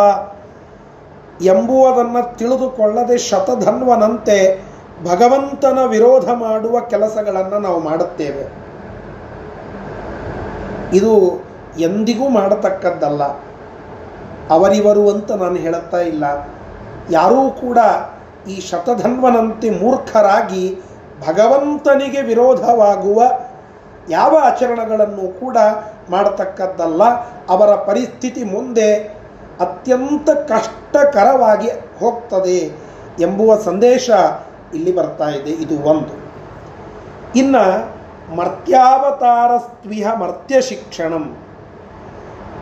ಎಂಬುವುದನ್ನು 1.42 2.38
ತಿಳಿದುಕೊಳ್ಳದೆ 2.38 3.18
ಶತಧನ್ವನಂತೆ 3.18 4.64
ಭಗವಂತನ 5.04 5.80
ವಿರೋಧ 5.88 6.30
ಮಾಡುವ 6.30 6.80
ಕೆಲಸಗಳನ್ನು 6.80 7.60
ನಾವು 7.60 7.80
ಮಾಡುತ್ತೇವೆ. 7.80 8.62
ಇದು 10.98 11.44
ಎಂದಿಗೂ 11.80 12.30
ಮಾಡತಕ್ಕದ್ದಲ್ಲ. 12.30 13.24
ಅವರಿವರು 14.50 15.10
ಅಂತ 15.10 15.32
ನಾನು 15.32 15.56
ಹೇಳುತ್ತಾ 15.56 15.98
ಇಲ್ಲ. 15.98 16.24
ಯಾರೂ 17.12 17.50
ಕೂಡ 17.50 17.78
ಈ 18.50 18.62
ಶತಧನ್ವನಂತೆ 18.62 19.70
ಮೂರ್ಖರಾಗಿ 19.70 20.80
ಭಗವಂತನಿಗೆ 21.28 22.22
ವಿರೋಧವಾಗುವ 22.22 23.24
ಯಾವ 24.10 24.38
ಆಚರಣೆಗಳನ್ನು 24.44 25.40
ಕೂಡ 25.40 25.58
ಮಾಡತಕ್ಕದ್ದಲ್ಲ, 26.10 27.04
ಅವರ 27.50 27.76
ಪರಿಸ್ಥಿತಿ 27.76 28.44
ಮುಂದೆ 28.44 28.90
ಅತ್ಯಂತ 29.60 30.30
ಕಷ್ಟಕರವಾಗಿ 30.30 31.70
ಹೋಗ್ತದೆ 32.00 32.60
ಎಂಬುವ 33.20 33.58
ಸಂದೇಶ 33.58 34.10
ಇಲ್ಲಿ 34.74 34.96
ಬರ್ತಾ 34.96 35.30
ಇದೆ. 35.30 35.50
ಇದು 35.50 35.76
ಒಂದು. 35.90 36.14
ಇನ್ನು 37.40 37.64
ಮರ್ತ್ಯಾವತಾರಸ್ತ್ವಿಹ 38.36 40.14
ಮರ್ತ್ಯ 40.14 40.62
ಶಿಕ್ಷಣಂ. 40.62 41.38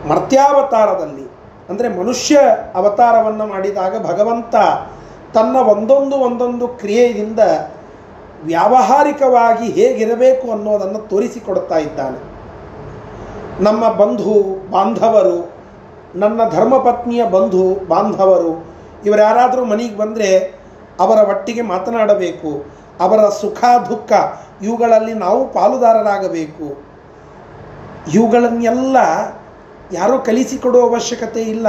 ಮರ್ತ್ಯಾವತಾರದಲ್ಲಿ, 0.08 1.26
ಅಂದರೆ 1.68 1.88
ಮನುಷ್ಯ 1.88 2.38
ಅವತಾರವನ್ನು 2.74 3.46
ಮಾಡಿದಾಗ 3.46 4.06
ಭಗವಂತ 4.06 4.54
ತನ್ನ 5.34 5.56
ಒಂದೊಂದು 5.56 6.16
ಒಂದೊಂದು 6.16 6.68
ಕ್ರಿಯೆಯಿಂದ 6.68 7.40
ವ್ಯಾವಹಾರಿಕವಾಗಿ 8.44 9.72
ಹೇಗಿರಬೇಕು 9.72 10.50
ಅನ್ನೋದನ್ನು 10.50 10.98
ತೋರಿಸಿಕೊಡ್ತಾ 10.98 11.78
ಇದ್ದಾನೆ. 11.78 12.30
ನಮ್ಮ 13.62 13.88
ಬಂಧು, 13.88 14.70
ಬಾಂಧವರು, 14.70 15.52
ನನ್ನ 16.14 16.40
ಧರ್ಮಪತ್ನಿಯ 16.50 17.24
ಬಂಧು, 17.24 17.88
ಬಾಂಧವರು, 17.88 18.66
ಇವರ್ಯಾರಾದರೂ 19.06 19.64
ಮನೆಗೆ 19.64 19.96
ಬಂದರೆ 19.96 20.54
ಅವರ 21.00 21.28
ಒಟ್ಟಿಗೆ 21.28 21.62
ಮಾತನಾಡಬೇಕು. 21.62 22.64
ಅವರ 23.00 23.28
ಸುಖ, 23.28 23.64
ದುಃಖ, 23.88 24.12
ಇವುಗಳಲ್ಲಿ 24.62 25.14
ನಾವು 25.14 25.52
ಪಾಲುದಾರರಾಗಬೇಕು. 25.52 26.82
ಇವುಗಳನ್ನೆಲ್ಲ 28.14 28.96
ಯಾರೂ 29.92 30.18
ಕಲಿಸಿಕೊಡುವ 30.18 30.82
ಅವಶ್ಯಕತೆ 30.82 31.42
ಇಲ್ಲ. 31.42 31.66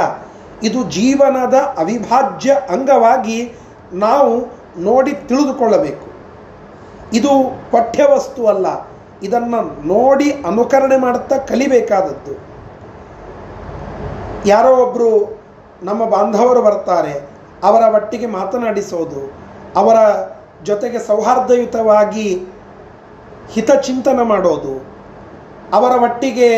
ಇದು 0.63 0.83
ಜೀವನದ 0.83 1.53
ಅವಿಭಾಜ್ಯ 1.53 2.53
ಅಂಗವಾಗಿ 2.69 3.53
ನಾವು 3.93 4.61
ನೋಡಿ 4.81 5.13
ತಿಳಿದುಕೊಳ್ಳಬೇಕು. 5.13 6.10
ಇದು 7.13 7.31
ಪಠ್ಯವಸ್ತು 7.71 8.47
ಅಲ್ಲ. 8.47 8.67
ಇದನ್ನು 9.23 9.59
ನೋಡಿ 9.87 10.31
ಅನುಕರಣೆ 10.31 10.97
ಮಾಡುತ್ತಾ 10.97 11.37
ಕಲಿಬೇಕಾದದ್ದು. 11.37 12.33
ಯಾರೋ 14.49 14.71
ಒಬ್ಬರು 14.75 15.09
ನಮ್ಮ 15.83 16.05
ಬಾಂಧವರು 16.05 16.61
ಬರ್ತಾರೆ, 16.61 17.13
ಅವರ 17.63 17.81
ಒಟ್ಟಿಗೆ 17.95 18.25
ಮಾತನಾಡಿಸೋದು, 18.25 19.21
ಅವರ 19.79 19.97
ಜೊತೆಗೆ 20.63 20.99
ಸೌಹಾರ್ದಯುತವಾಗಿ 20.99 22.27
ಹಿತಚಿಂತನ 23.51 24.21
ಮಾಡೋದು, 24.21 24.73
ಅವರ 25.73 25.93
ಒಟ್ಟಿಗೆ 26.03 26.49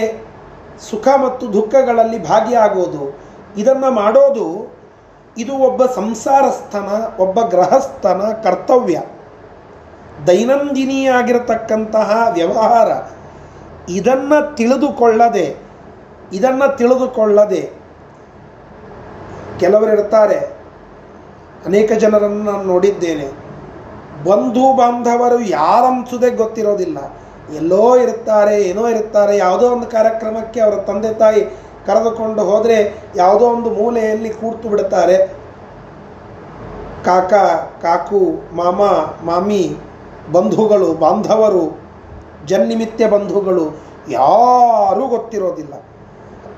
ಸುಖ 0.89 1.07
ಮತ್ತು 1.25 1.53
ದುಃಖಗಳಲ್ಲಿ 1.53 2.19
ಭಾಗಿಯಾಗೋದು, 2.27 3.03
ಇದನ್ನು 3.57 3.91
ಮಾಡೋದು 3.91 4.47
ಇದು 5.37 5.53
ಒಬ್ಬ 5.57 5.85
ಸಂಸಾರಸ್ಥನ, 5.85 6.89
ಒಬ್ಬ 7.19 7.39
ಗೃಹಸ್ಥನ 7.41 8.21
ಕರ್ತವ್ಯ. 8.43 8.99
ದೈನಂದಿನಿಯಾಗಿರತಕ್ಕಂತಹ 10.27 12.09
ವ್ಯವಹಾರ, 12.33 12.89
ಇದನ್ನು 13.99 14.37
ತಿಳಿದುಕೊಳ್ಳದೆ 14.55 15.47
ಇದನ್ನು 16.37 16.67
ತಿಳಿದುಕೊಳ್ಳದೆ 16.77 17.63
ಕೆಲವರಿರ್ತಾರೆ 19.61 20.39
ಅನೇಕ 21.67 21.91
ಜನರನ್ನು 22.03 22.43
ನಾನು 22.51 22.63
ನೋಡಿದ್ದೇನೆ. 22.63 23.27
ಬಂಧು 24.29 24.65
ಬಾಂಧವರು 24.77 25.37
ಯಾರಂಸುದೇ 25.59 26.29
ಗೊತ್ತಿರೋದಿಲ್ಲ. 26.41 26.97
ಎಲ್ಲೋ 27.59 27.85
ಇರ್ತಾರೆ, 27.97 28.55
ಏನೋ 28.69 28.83
ಇರ್ತಾರೆ, 28.87 29.33
ಯಾವುದೋ 29.37 29.65
ಒಂದು 29.75 29.87
ಕಾರ್ಯಕ್ರಮಕ್ಕೆ 29.95 30.59
ಅವರ 30.65 30.75
ತಂದೆ 30.89 31.13
ತಾಯಿ 31.13 31.41
ಕರೆದುಕೊಂಡು 31.87 32.43
ಹೋದರೆ 32.49 32.77
ಯಾವುದೋ 33.15 33.45
ಒಂದು 33.55 33.69
ಮೂಲೆಯಲ್ಲಿ 33.79 34.29
ಕೂರ್ತು 34.29 34.67
ಬಿಡುತ್ತಾರೆ 34.69 35.17
ಕಾಕ, 37.05 37.33
ಕಾಕು, 37.85 38.21
ಮಾಮ, 38.55 38.81
ಮಾಮಿ 39.29 39.63
ಬಂಧುಗಳು, 40.31 40.93
ಬಾಂಧವರು 40.93 41.79
ಜನ್ನಿಮಿತ್ಯ 42.45 43.07
ಬಂಧುಗಳು 43.07 43.65
ಯಾರೂ 44.09 45.07
ಗೊತ್ತಿರೋದಿಲ್ಲ. 45.07 45.73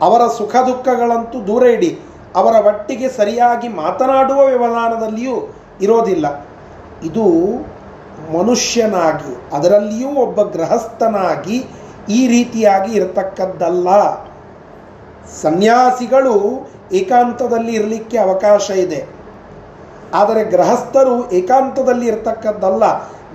ಅವರ 0.01 0.27
ಸುಖ 0.27 0.55
ದುಃಖಗಳಂತೂ 0.55 1.47
ದೂರ 1.47 1.63
ಇಡಿ, 1.63 1.99
ಅವರ 2.35 2.65
ಒಟ್ಟಿಗೆ 2.65 3.09
ಸರಿಯಾಗಿ 3.09 3.67
ಮಾತನಾಡುವ 3.67 4.45
ವ್ಯವಧಾನದಲ್ಲಿಯೂ 4.45 5.55
ಇರೋದಿಲ್ಲ. 5.81 6.47
ಇದು 7.03 7.25
ಮನುಷ್ಯನಾಗಿ, 8.37 9.55
ಅದರಲ್ಲಿಯೂ 9.55 10.09
ಒಬ್ಬ 10.09 10.41
ಗೃಹಸ್ಥನಾಗಿ 10.41 11.65
ಈ 12.09 12.27
ರೀತಿಯಾಗಿ 12.27 12.93
ಇರತಕ್ಕದ್ದಲ್ಲ. 12.93 13.87
ಸನ್ಯಾಸಿಗಳು 15.41 16.67
ಏಕಾಂತದಲ್ಲಿ 16.93 17.73
ಇರಲಿಕ್ಕೆ 17.73 18.17
ಅವಕಾಶ 18.17 18.69
ಇದೆ. 18.69 19.07
ಆದರೆ 20.13 20.43
ಗೃಹಸ್ಥರು 20.43 21.31
ಏಕಾಂತದಲ್ಲಿ 21.31 22.07
ಇರತಕ್ಕದ್ದಲ್ಲ. 22.07 22.83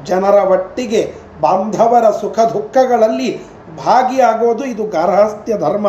ಜನರ 0.04 0.34
ಒಟ್ಟಿಗೆ 0.34 1.12
ಬಾಂಧವರ 1.40 2.10
ಸುಖ 2.10 2.38
ದುಃಖಗಳಲ್ಲಿ 2.38 3.30
ಭಾಗಿಯಾಗೋದು 3.76 4.64
ಇದು 4.64 4.86
ಗಾರ್ಹಸ್ಥ್ಯ 4.86 5.58
ಧರ್ಮ. 5.58 5.86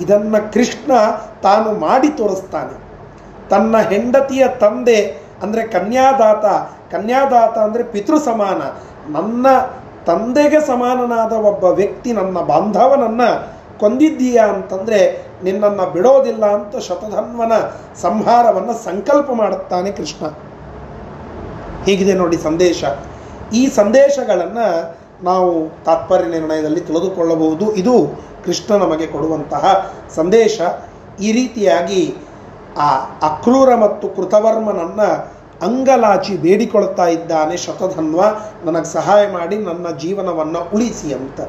ಇದನ್ನು 0.00 0.52
ಕೃಷ್ಣ 0.52 0.92
ತಾನು 1.42 1.72
ಮಾಡಿ 1.72 2.08
ತೋರಿಸ್ತಾನೆ. 2.08 2.74
ತನ್ನ 3.50 3.76
ಹೆಂಡತಿಯ 3.78 4.48
ತಂದೆ 4.48 4.98
ಅಂದರೆ 5.42 5.66
ಕನ್ಯಾದಾತ 5.66 6.44
ಕನ್ಯಾದಾತ 6.92 7.58
ಅಂದರೆ 7.58 7.82
ಪಿತೃ 7.82 8.16
ಸಮಾನ. 8.18 8.60
ನನ್ನ 9.12 9.46
ತಂದೆಗೆ 10.06 10.60
ಸಮಾನನಾದ 10.66 11.32
ಒಬ್ಬ 11.32 11.64
ವ್ಯಕ್ತಿ 11.64 12.12
ನನ್ನ 12.12 12.40
ಬಾಂಧವನನ್ನು 12.40 13.58
ಕೊಂದಿದ್ದೀಯಾ 13.80 14.46
ಅಂತಂದರೆ 14.46 15.00
ನಿನ್ನನ್ನು 15.44 15.92
ಬಿಡೋದಿಲ್ಲ 15.92 16.46
ಅಂತ 16.46 16.76
ಶತಧನ್ವನ 16.76 17.52
ಸಂಹಾರವನ್ನು 18.02 18.84
ಸಂಕಲ್ಪ 18.84 19.30
ಮಾಡುತ್ತಾನೆ 19.32 19.90
ಕೃಷ್ಣ. 19.90 20.26
ಹೀಗಿದೆ 21.88 22.14
ನೋಡಿ 22.14 22.38
ಸಂದೇಶ. 22.38 22.84
ಈ 23.52 23.68
ಸಂದೇಶಗಳನ್ನು 23.68 24.98
ನಾವು 25.24 25.84
ತಾತ್ಪರ್ಯ 25.84 26.28
ನಿರ್ಣಯದಲ್ಲಿ 26.28 26.80
ತಿಳಿದುಕೊಳ್ಳಬಹುದು. 26.80 27.74
ಇದು 27.74 28.20
ಕೃಷ್ಣ 28.44 28.74
ನಮಗೆ 28.74 29.06
ಕೊಡುವಂತಹ 29.06 29.92
ಸಂದೇಶ. 30.14 30.60
ಈ 31.20 31.32
ರೀತಿಯಾಗಿ 31.32 32.14
ಆ 32.78 32.96
ಅಕ್ರೂರ 33.22 33.74
ಮತ್ತು 33.74 34.08
ಕೃತವರ್ಮನನ್ನು 34.08 35.38
ಅಂಗಲಾಚಿ 35.62 36.36
ಬೇಡಿಕೊಳ್ತಾ 36.36 37.06
ಇದ್ದಾನೆ 37.06 37.56
ಶತಧನ್ವ. 37.56 38.20
ನನಗೆ 38.64 38.92
ಸಹಾಯ 38.92 39.28
ಮಾಡಿ, 39.28 39.56
ನನ್ನ 39.58 39.86
ಜೀವನವನ್ನು 39.96 40.70
ಉಳಿಸಿ 40.74 41.14
ಅಂತ. 41.14 41.40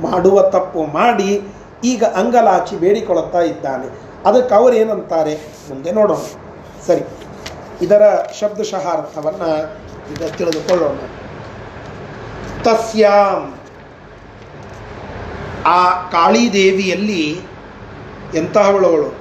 ಮಾಡುವ 0.00 0.42
ತಪ್ಪು 0.42 0.84
ಮಾಡಿ 0.84 1.42
ಈಗ 1.84 2.04
ಅಂಗಲಾಚಿ 2.04 2.76
ಬೇಡಿಕೊಳ್ಳುತ್ತಾ 2.76 3.40
ಇದ್ದಾನೆ. 3.40 3.86
ಅದಕ್ಕೆ 4.26 4.54
ಅವರು 4.54 4.74
ಏನಂತಾರೆ? 4.74 5.34
ಮುಂದೆ 5.70 5.92
ನೋಡೋಣ. 5.92 6.16
ಸರಿ. 6.86 7.04
ಇದರ 7.82 8.02
ಶಬ್ದಶಃ 8.40 8.88
ಅರ್ಥವನ್ನು 8.92 9.50
ಈಗ 10.12 10.26
ತಿಳಿದುಕೊಳ್ಳೋಣ 10.26 10.98
ತಸ್ಯಾಂ. 12.62 13.54
ಆ 15.66 16.08
ಕಾಳಿದೇವಿಯಲ್ಲಿ 16.10 17.40
ಎಂತಹವಳವಳು? 18.34 19.20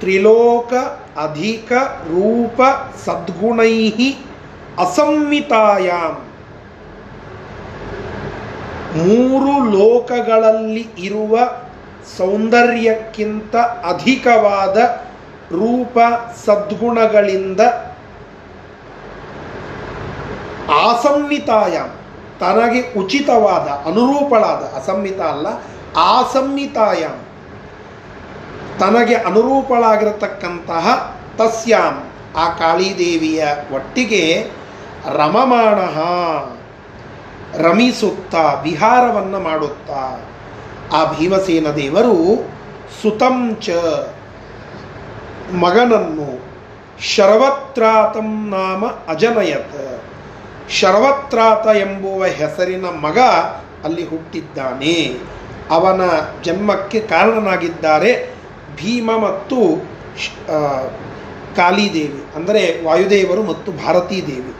ತ್ರಿಲೋಕ 0.00 0.72
ಅಧಿಕ 1.18 1.72
ರೂಪ 2.04 2.60
ಸದ್ಗುಣೈ 3.04 3.90
ಅಸಂಹಿತಾಯಾಮ್ 4.78 6.20
ಮೂರು 8.96 9.52
ಲೋಕಗಳಲ್ಲಿ 9.78 10.88
ಇರುವ 10.98 11.38
ಸೌಂದರ್ಯಕ್ಕಿಂತ 12.16 13.56
ಅಧಿಕವಾದ 13.84 14.76
ರೂಪ 15.52 15.98
ಸದ್ಗುಣಗಳಿಂದ 16.46 17.60
ಆಸಂಹಿತಾಯಾಮ್ 20.70 21.90
ತನಗೆ 22.40 22.98
ಉಚಿತವಾದ, 22.98 23.90
ಅನುರೂಪಳಾದ 23.90 24.48
ಅಸಂಹಿತ 24.48 25.20
ಅಲ್ಲ 25.20 25.46
ಆಸಂಹಿತಾಯ 25.96 27.08
ತನಗೆ 28.80 29.14
ಅನುರೂಪಳಾಗಿರತಕ್ಕಂತಹ 29.14 31.14
ತಸ್ಯಾಂ, 31.38 32.10
ಆ 32.36 32.48
ಕಾಳಿದೇವಿಯ 32.48 33.44
ಒಟ್ಟಿಗೆ 33.74 34.50
ರಮಮಾಣ, 35.14 35.78
ರಮಿಸುತ್ತಾ, 37.62 38.60
ವಿಹಾರವನ್ನು 38.62 39.40
ಮಾಡುತ್ತಾ. 39.40 40.20
ಆ 40.92 41.04
ಭೀಮಸೇನ 41.04 41.66
ದೇವರು 41.66 42.48
ಸುತಂಚ 43.02 43.70
ಮಗನನ್ನು 45.54 46.40
ಶರವತ್ರಾತಂ 47.00 48.50
ನಾಮ 48.50 48.84
ಅಜನಯತ್. 49.08 50.11
ಶರವತ್ರಾತ 50.78 51.66
ಎಂಬುವ 51.84 52.20
ಹೆಸರಿನ 52.40 52.86
ಮಗ 53.04 53.18
ಅಲ್ಲಿ 53.86 54.04
ಹುಟ್ಟಿದ್ದಾನೆ. 54.10 54.96
ಅವನ 55.76 56.02
ಜನ್ಮಕ್ಕೆ 56.44 56.98
ಕಾರಣನಾಗಿದ್ದಾರೆ 57.12 58.12
ಭೀಮ 58.78 59.10
ಮತ್ತು 59.26 59.58
ಕಾಲಿದೇವಿ 61.58 62.20
ಅಂದರೆ 62.36 62.62
ವಾಯುದೇವರು 62.86 63.42
ಮತ್ತು 63.50 63.70
ಭಾರತೀ 63.82 64.18
ದೇವಿ 64.28 64.52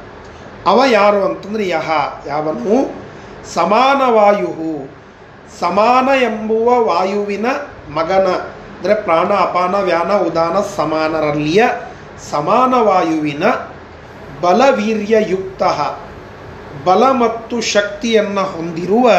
ಅವ 0.71 0.79
ಯಾರು 0.99 1.21
ಅಂತಂದರೆ 1.29 1.65
ಯಹ, 1.69 1.91
ಯಾವನು? 2.27 2.75
ಸಮಾನ 3.55 4.01
ವಾಯು 4.17 4.51
ಸಮಾನ 5.61 6.09
ಎಂಬುವ 6.29 6.69
ವಾಯುವಿನ 6.89 7.47
ಮಗನ, 7.97 8.29
ಅಂದರೆ 8.77 8.95
ಪ್ರಾಣ, 9.07 9.31
ಅಪಾನ, 9.47 9.75
ವ್ಯಾನ, 9.89 10.13
ಉದಾನ, 10.29 10.57
ಸಮಾನರಲ್ಲಿಯ 10.77 11.63
ಸಮಾನ 12.31 12.73
ವಾಯುವಿನ 12.89 13.45
ಬಲವೀರ್ಯಯುಕ್ತ 14.43 15.63
ಬಲ 16.85 17.11
ಮತ್ತು 17.11 17.61
ಶಕ್ತಿಯನ್ನು 17.61 18.45
ಹೊಂದಿರುವ 18.45 19.11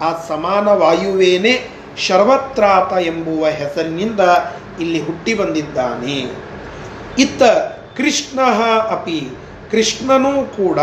ಆ 0.00 0.26
ಸಮಾನ 0.28 0.68
ವಾಯುವೇನೆ 0.68 1.68
ಶರ್ವತ್ರಾತ 1.98 2.92
ಎಂಬುವ 2.92 3.46
ಹೆಸರಿನಿಂದ 3.46 4.20
ಇಲ್ಲಿ 4.80 5.02
ಹುಟ್ಟಿ 5.02 5.34
ಬಂದಿದ್ದಾನೆ. 5.34 6.18
ಇತ್ತ 7.18 7.42
ಕೃಷ್ಣ 7.96 8.40
ಅಪಿ 8.90 9.30
ಕೃಷ್ಣನೂ 9.70 10.44
ಕೂಡ 10.44 10.78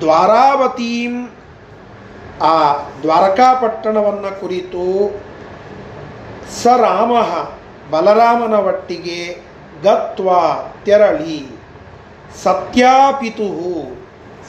ದ್ವಾರಾವತೀಂ 0.00 1.30
ಆ 2.42 2.74
ದ್ವಾರಕಾಪಟ್ಟಣವನ್ನು 3.02 4.40
ಕುರಿತು 4.40 4.84
ಸ 6.62 6.66
ರಾಮ 6.66 7.12
ಬಲರಾಮನ 7.90 8.54
ಒಟ್ಟಿಗೆ 8.54 9.42
ಗತ್ವ 9.82 10.30
ತೆರಳಿ. 10.84 11.55
ಸತ್ಯಾಪಿತು. 12.44 13.50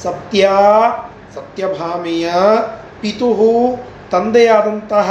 ಸತ್ಯ, 0.04 0.50
ಸತ್ಯಭಾಮೆಯ 1.36 2.28
ಪಿತು, 3.02 3.30
ತಂದೆಯಾದಂತಹ 4.12 5.10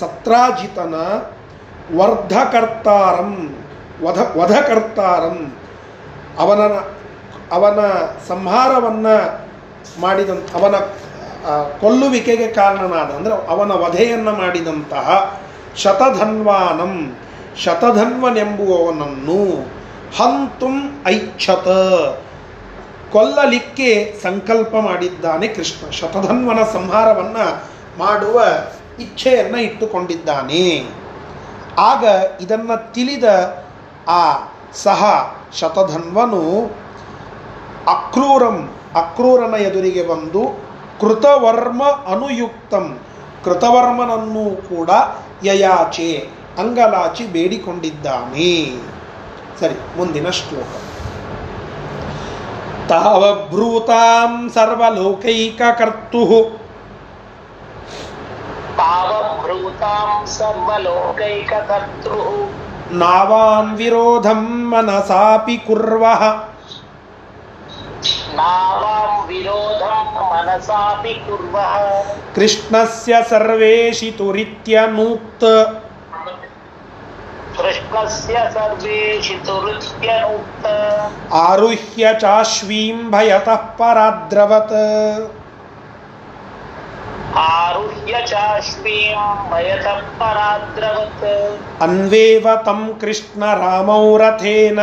ಸತ್ರಾಜಿತನ 0.00 0.94
ವರ್ಧಕರ್ತಾರಂ, 1.98 3.32
ವಧ, 4.04 4.18
ವಧಕರ್ತಾರಂ. 4.38 5.38
ಅವನ 6.42 6.62
ಅವನ 7.56 7.80
ಸಂಹಾರವನ್ನು 8.28 9.14
ಮಾಡಿದಂಥ 10.00 10.48
ಅವನ 10.56 10.76
ಕೊಲ್ಲುವಿಕೆಗೆ 11.80 12.48
ಕಾರಣನಾದ, 12.60 13.10
ಅಂದರೆ 13.18 13.34
ಅವನ 13.52 13.72
ವಧೆಯನ್ನು 13.84 14.32
ಮಾಡಿದಂತಹ 14.42 15.06
ಶತಧನ್ವಾನಂ, 15.82 16.94
ಶತಧನ್ವನೆಂಬುವವನನ್ನು 17.64 19.40
ಹಂತುಂ 20.16 21.02
ಐಚ್ಛತ. 21.06 21.68
ಕೊಲ್ಲಲಿಕ್ಕೆ 23.12 24.20
ಸಂಕಲ್ಪ 24.22 24.74
ಮಾಡಿದ್ದಾನೆ 24.80 25.48
ಕೃಷ್ಣ. 25.48 25.90
ಶತಧನ್ವನ 25.90 26.62
ಸಂಹಾರವನ್ನು 26.62 27.62
ಮಾಡುವ 27.98 28.42
ಇಚ್ಛೆಯನ್ನು 29.00 29.58
ಇಟ್ಟುಕೊಂಡಿದ್ದಾನೆ. 29.58 30.86
ಆಗ 31.78 32.04
ಇದನ್ನು 32.40 32.92
ತಿಳಿದ 32.92 33.24
ಆ 34.08 34.34
ಸಹ 34.74 35.34
ಶತಧನ್ವನು 35.60 36.70
ಅಕ್ರೂರಂ, 37.88 38.74
ಅಕ್ರೂರನ 38.94 39.54
ಎದುರಿಗೆ 39.54 40.06
ಬಂದು 40.06 40.68
ಕೃತವರ್ಮ 41.00 41.82
ಅನುಯುಕ್ತಂ, 41.84 42.98
ಕೃತವರ್ಮನನ್ನು 43.44 44.68
ಕೂಡ 44.68 44.90
ಯಯಾಚೆ, 45.44 46.28
ಅಂಗಲಾಚಿ 46.58 47.24
ಬೇಡಿಕೊಂಡಿದ್ದಾನೆ. 47.24 48.82
ಸರಿ 49.61 49.77
ಮುಂದಿನ 49.97 50.29
ಶ್ಲೋಕ 50.39 50.71
ತಾವಭ್ರೂತಾಂ 52.91 54.33
ಸರ್ವಲೋಕೈಕಕರ್ತು 54.57 56.23
तावभ्रूतां 58.77 60.07
सर्वलोकैककर्तृः 60.35 62.29
ನಾವಾಂ 63.01 63.67
ವಿರೋಧಂ 63.79 64.41
ಮನಸಾಪಿ 64.71 65.57
ಕುರ್ವಃ 65.67 66.23
नावां 68.37 69.09
विरोधं 69.27 70.07
मनसापि 70.29 71.13
कुर्वः 71.25 71.73
ಕೃಷ್ಣಸ್ಯ 72.35 73.13
ಸರ್ವೇಶಿತುರಿತ್ಯನೂಕ್ತ 73.31 75.43
कृष्णस्य 75.43 75.43
सर्वेषितुरुत्यनुक्त 75.43 75.43
ಆರುಹ್ಯ 75.43 75.86
पृष्पस्य 77.58 78.34
आरुह्य 81.32 82.14
चाश्वीं 82.14 82.96
भयतः 83.10 83.56
पराद्रवत्। 83.80 84.72
आरुह्य 87.38 88.22
चाश्वीं 88.26 89.14
भयतः 89.50 89.98
पराद्रवत्। 90.20 91.24
अन्वेव 91.82 92.46
तं 92.56 92.80
कृष्णरामौ 93.00 94.16
रथेन 94.16 94.78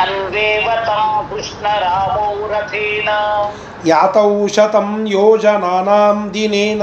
अन्वेव 0.00 0.66
तं 0.88 1.28
कृष्णरामौ 1.28 2.34
रथेन 2.52 3.08
यातौ 3.86 4.48
शतं 4.48 5.06
योजनानां 5.06 6.28
दिनेन। 6.28 6.82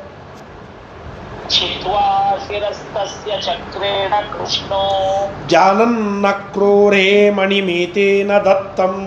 छित्त्वा 1.50 2.04
शिरस्तस्य 2.46 3.36
चक्रेण 3.46 4.12
कृष्णो 4.32 4.80
जानन्न 5.50 6.30
क्रूरे 6.54 7.06
मणिमेतेन 7.36 8.30
दत्तम् 8.46 9.00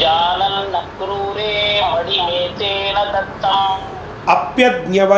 जानन्न 0.00 0.80
क्रूरे 0.98 1.52
मणिमेतेन 1.92 2.96
दत्तम् 3.14 3.84
अप्यज्ञव 4.34 5.12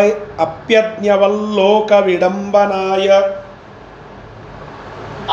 अप्यज्ञवल्लोकविडम्बनाय 0.46 3.08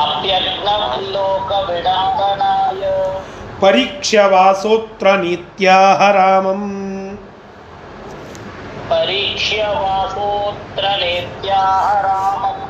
अप्यग्नवल्लोकविडम्बनाय 0.04 2.84
परीक्ष्यवासोऽत्र 3.62 5.08
नीत्याह 5.24 6.00
रामम् 6.18 6.68
परीक्ष्य 8.88 9.62
वासोऽत्र 9.82 10.86
नेत्याह 11.00 11.88
रामम् 12.02 12.62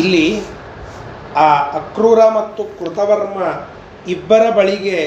ಇಲ್ಲಿ 0.00 0.26
ಆ 1.38 1.46
ಅಕ್ರೂರ 1.78 2.20
ಮತ್ತು 2.34 2.62
ಕೃತವರ್ಮ 2.78 3.38
ಇಬ್ಬರ 4.06 4.42
ಬಳಿಗೆ 4.50 4.98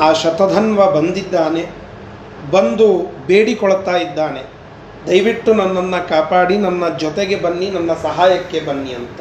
ಆ 0.00 0.08
ಶತಧನ್ವ 0.12 0.86
ಬಂದಿದ್ದಾನೆ 0.92 1.64
ಬಂದು 2.50 2.86
ಬೇಡಿಕೊಳ್ತಾ 3.26 3.96
ಇದ್ದಾನೆ 3.98 4.42
ದಯವಿಟ್ಟು 5.06 5.50
ನನ್ನನ್ನು 5.52 6.00
ಕಾಪಾಡಿ 6.08 6.56
ನನ್ನ 6.58 6.84
ಜೊತೆಗೆ 6.96 7.36
ಬನ್ನಿ 7.36 7.68
ನನ್ನ 7.70 7.92
ಸಹಾಯಕ್ಕೆ 8.02 8.60
ಬನ್ನಿ 8.60 8.94
ಅಂತ 8.94 9.20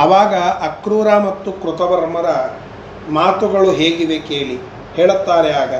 ಆವಾಗ 0.00 0.34
ಅಕ್ರೂರ 0.62 1.10
ಮತ್ತು 1.20 1.52
ಕೃತವರ್ಮರ 1.62 2.28
ಮಾತುಗಳು 3.12 3.70
ಹೇಗಿವೆ 3.74 4.18
ಕೇಳಿ 4.28 4.56
ಹೇಳುತ್ತಾರೆ 4.96 5.50
ಆಗ 5.62 5.72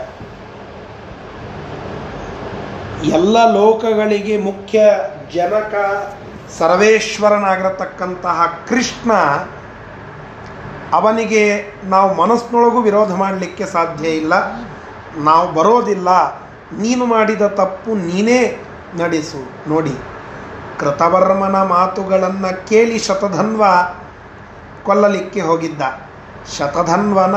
ಎಲ್ಲ 3.03 3.51
ಲೋಕಗಳಿಗೆ 3.51 4.37
ಮುಖ್ಯ 4.37 4.81
ಜನಕ 5.33 5.75
ಸರ್ವೇಶ್ವರನಾಗಿರತಕ್ಕಂತಹ 6.59 8.65
ಕೃಷ್ಣ 8.69 9.11
ಅವನಿಗೆ 10.93 11.65
ನಾವು 11.83 12.13
ಮನಸ್ಸಿನೊಳಗೂ 12.13 12.81
ವಿರೋಧ 12.81 13.13
ಮಾಡಲಿಕ್ಕೆ 13.13 13.65
ಸಾಧ್ಯ 13.65 14.09
ಇಲ್ಲ. 14.09 14.33
ನಾವು 15.17 15.51
ಬರೋದಿಲ್ಲ. 15.51 16.43
ನೀನು 16.77 17.05
ಮಾಡಿದ 17.05 17.41
ತಪ್ಪು 17.41 17.95
ನೀನೇ 17.95 18.65
ನಡೆಸು. 18.95 19.69
ನೋಡಿ, 19.69 19.93
ಕೃತವರ್ಮನ 20.79 21.55
ಮಾತುಗಳನ್ನು 21.55 22.67
ಕೇಳಿ 22.67 22.99
ಶತಧನ್ವ 22.99 23.63
ಕೊಲ್ಲಲಿಕ್ಕೆ 24.83 25.41
ಹೋಗಿದ್ದ. 25.41 25.81
ಶತಧನ್ವನ 26.57 27.35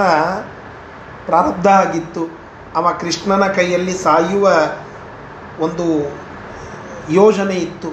ಪ್ರಾರಬ್ಧ 1.27 1.67
ಆಗಿತ್ತು. 1.67 2.39
ಅವ 2.77 2.87
ಕೃಷ್ಣನ 3.01 3.47
ಕೈಯಲ್ಲಿ 3.47 3.93
ಸಾಯುವ 3.93 4.49
ಒಂದು 5.61 6.17
ಯೋಜನೆ 7.11 7.55
ಇತ್ತು. 7.55 7.89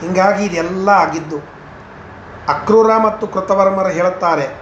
ಹೀಗಾಗಿ 0.00 0.44
ಇದೆಲ್ಲ 0.44 0.88
ಆಗಿದ್ದು. 0.88 1.38
ಅಕ್ರೂರ 2.48 2.96
ಮತ್ತು 2.96 3.26
ಕೃತವರ್ಮರ 3.26 3.86
ಹೇಳುತ್ತಾರೆ 3.86 4.56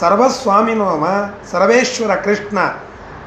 ಸರ್ವಸ್ವಾಮಿನೋಮ 0.00 1.04
ಸರ್ವೇಶ್ವರ 1.52 2.14
ಕೃಷ್ಣ, 2.14 2.58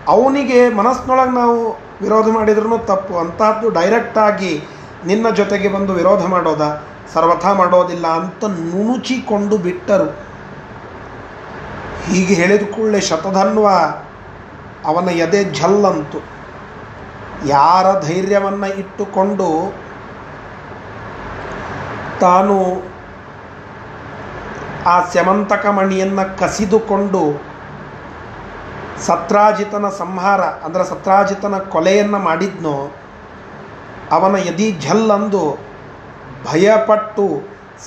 ಅವನಿಗೆ 0.08 0.70
ಮನಸ್ಸಿನೊಳಗೆ 0.70 1.32
ನಾವು 1.32 1.72
ವಿರೋಧ 2.02 2.28
ಮಾಡಿದ್ರೂ 2.32 2.78
ತಪ್ಪು. 2.78 3.18
ಅಂತಹದ್ದು 3.18 3.70
ಡೈರೆಕ್ಟಾಗಿ 3.70 4.64
ನಿನ್ನ 5.06 5.30
ಜೊತೆಗೆ 5.30 5.68
ಬಂದು 5.68 5.94
ವಿರೋಧ 5.94 6.26
ಮಾಡೋದ? 6.26 6.84
ಸರ್ವಥಾ 7.14 7.54
ಮಾಡೋದಿಲ್ಲ 7.54 8.08
ಅಂತ 8.08 8.46
ನುಣುಚಿಕೊಂಡು 8.46 9.58
ಬಿಟ್ಟರು. 9.58 10.18
ಹೀಗೆ 12.04 12.34
ಹೇಳಿದ 12.34 12.72
ಕೂಡಲೇ 12.72 13.02
ಶತಧನ್ವ 13.02 13.68
ಅವನ 14.86 15.10
ಎದೆ 15.10 15.54
ಝಲ್ಲಂತು 15.54 16.33
ಯಾರ 17.46 17.86
ಧೈರ್ಯವನ್ನು 18.08 18.70
ಇಟ್ಟುಕೊಂಡು 18.82 19.48
ತಾನು 22.24 22.58
ಆ 24.94 24.96
ಸ್ಯಮಂತಕ 25.12 25.66
ಮಣಿಯನ್ನು 25.78 26.24
ಕಸಿದುಕೊಂಡು 26.42 27.24
ಸತ್ರಾಜಿತನ 29.08 29.86
ಸಂಹಾರ, 30.02 30.42
ಅಂದರೆ 30.66 30.84
ಸತ್ರಾಜಿತನ 30.92 31.56
ಕೊಲೆಯನ್ನು 31.74 32.20
ಮಾಡಿದ್ನೋ, 32.20 32.76
ಅವನ 34.18 34.36
ಯದಿ 34.50 34.68
ಝಲ್ಲಂದು 34.86 35.44
ಭಯಪಟ್ಟು 36.48 37.26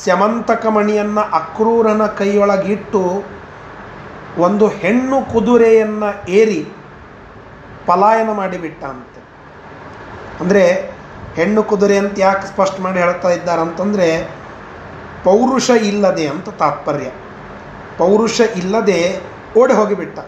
ಸ್ಯಮಂತಕ 0.02 0.66
ಮಣಿಯನ್ನು 0.76 1.22
ಅಕ್ರೂರನ 1.40 2.06
ಕೈಯೊಳಗಿಟ್ಟು 2.20 3.02
ಒಂದು 4.46 4.66
ಹೆಣ್ಣು 4.80 5.18
ಕುದುರೆಯನ್ನು 5.32 6.08
ಏರಿ 6.40 6.60
ಪಲಾಯನ 7.88 8.30
ಮಾಡಿಬಿಟ್ಟ 8.40 8.82
ಅಂದರೆ 10.40 10.90
ಹೆಣ್ಣು 11.34 11.62
ಕುದುರೆ 11.62 11.98
ಅಂತ 11.98 12.18
ಯಾಕೆ 12.18 12.46
ಸ್ಪಷ್ಟ 12.46 12.80
ಮಾಡಿ 12.80 12.98
ಹೇಳ್ತಾ 12.98 13.30
ಇದ್ದಾರೆ 13.30 13.60
ಅಂತಂದರೆ 13.60 14.28
ಪೌರುಷ 15.24 15.70
ಇಲ್ಲದೆ 15.70 16.26
ಅಂತ 16.28 16.48
ತಾತ್ಪರ್ಯ. 16.48 17.10
ಪೌರುಷ 17.98 18.40
ಇಲ್ಲದೆ 18.40 19.20
ಓಡಿ 19.58 19.72
ಹೋಗಿಬಿಟ್ಟ. 19.72 20.18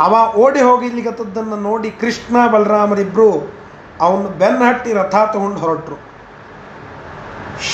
ಅವ 0.00 0.34
ಓಡಿ 0.36 0.60
ಹೋಗಿಲಿಗತ್ತದ್ದನ್ನು 0.60 1.56
ನೋಡಿ 1.56 1.90
ಕೃಷ್ಣ 1.90 2.46
ಬಲರಾಮರಿಬ್ಬರು 2.46 3.52
ಅವನು 4.00 4.28
ಬೆನ್ನ 4.28 4.62
ಹಟ್ಟಿ 4.62 4.92
ರಥ 4.92 5.14
ತಗೊಂಡು 5.32 5.60
ಹೊರಟರು. 5.60 6.08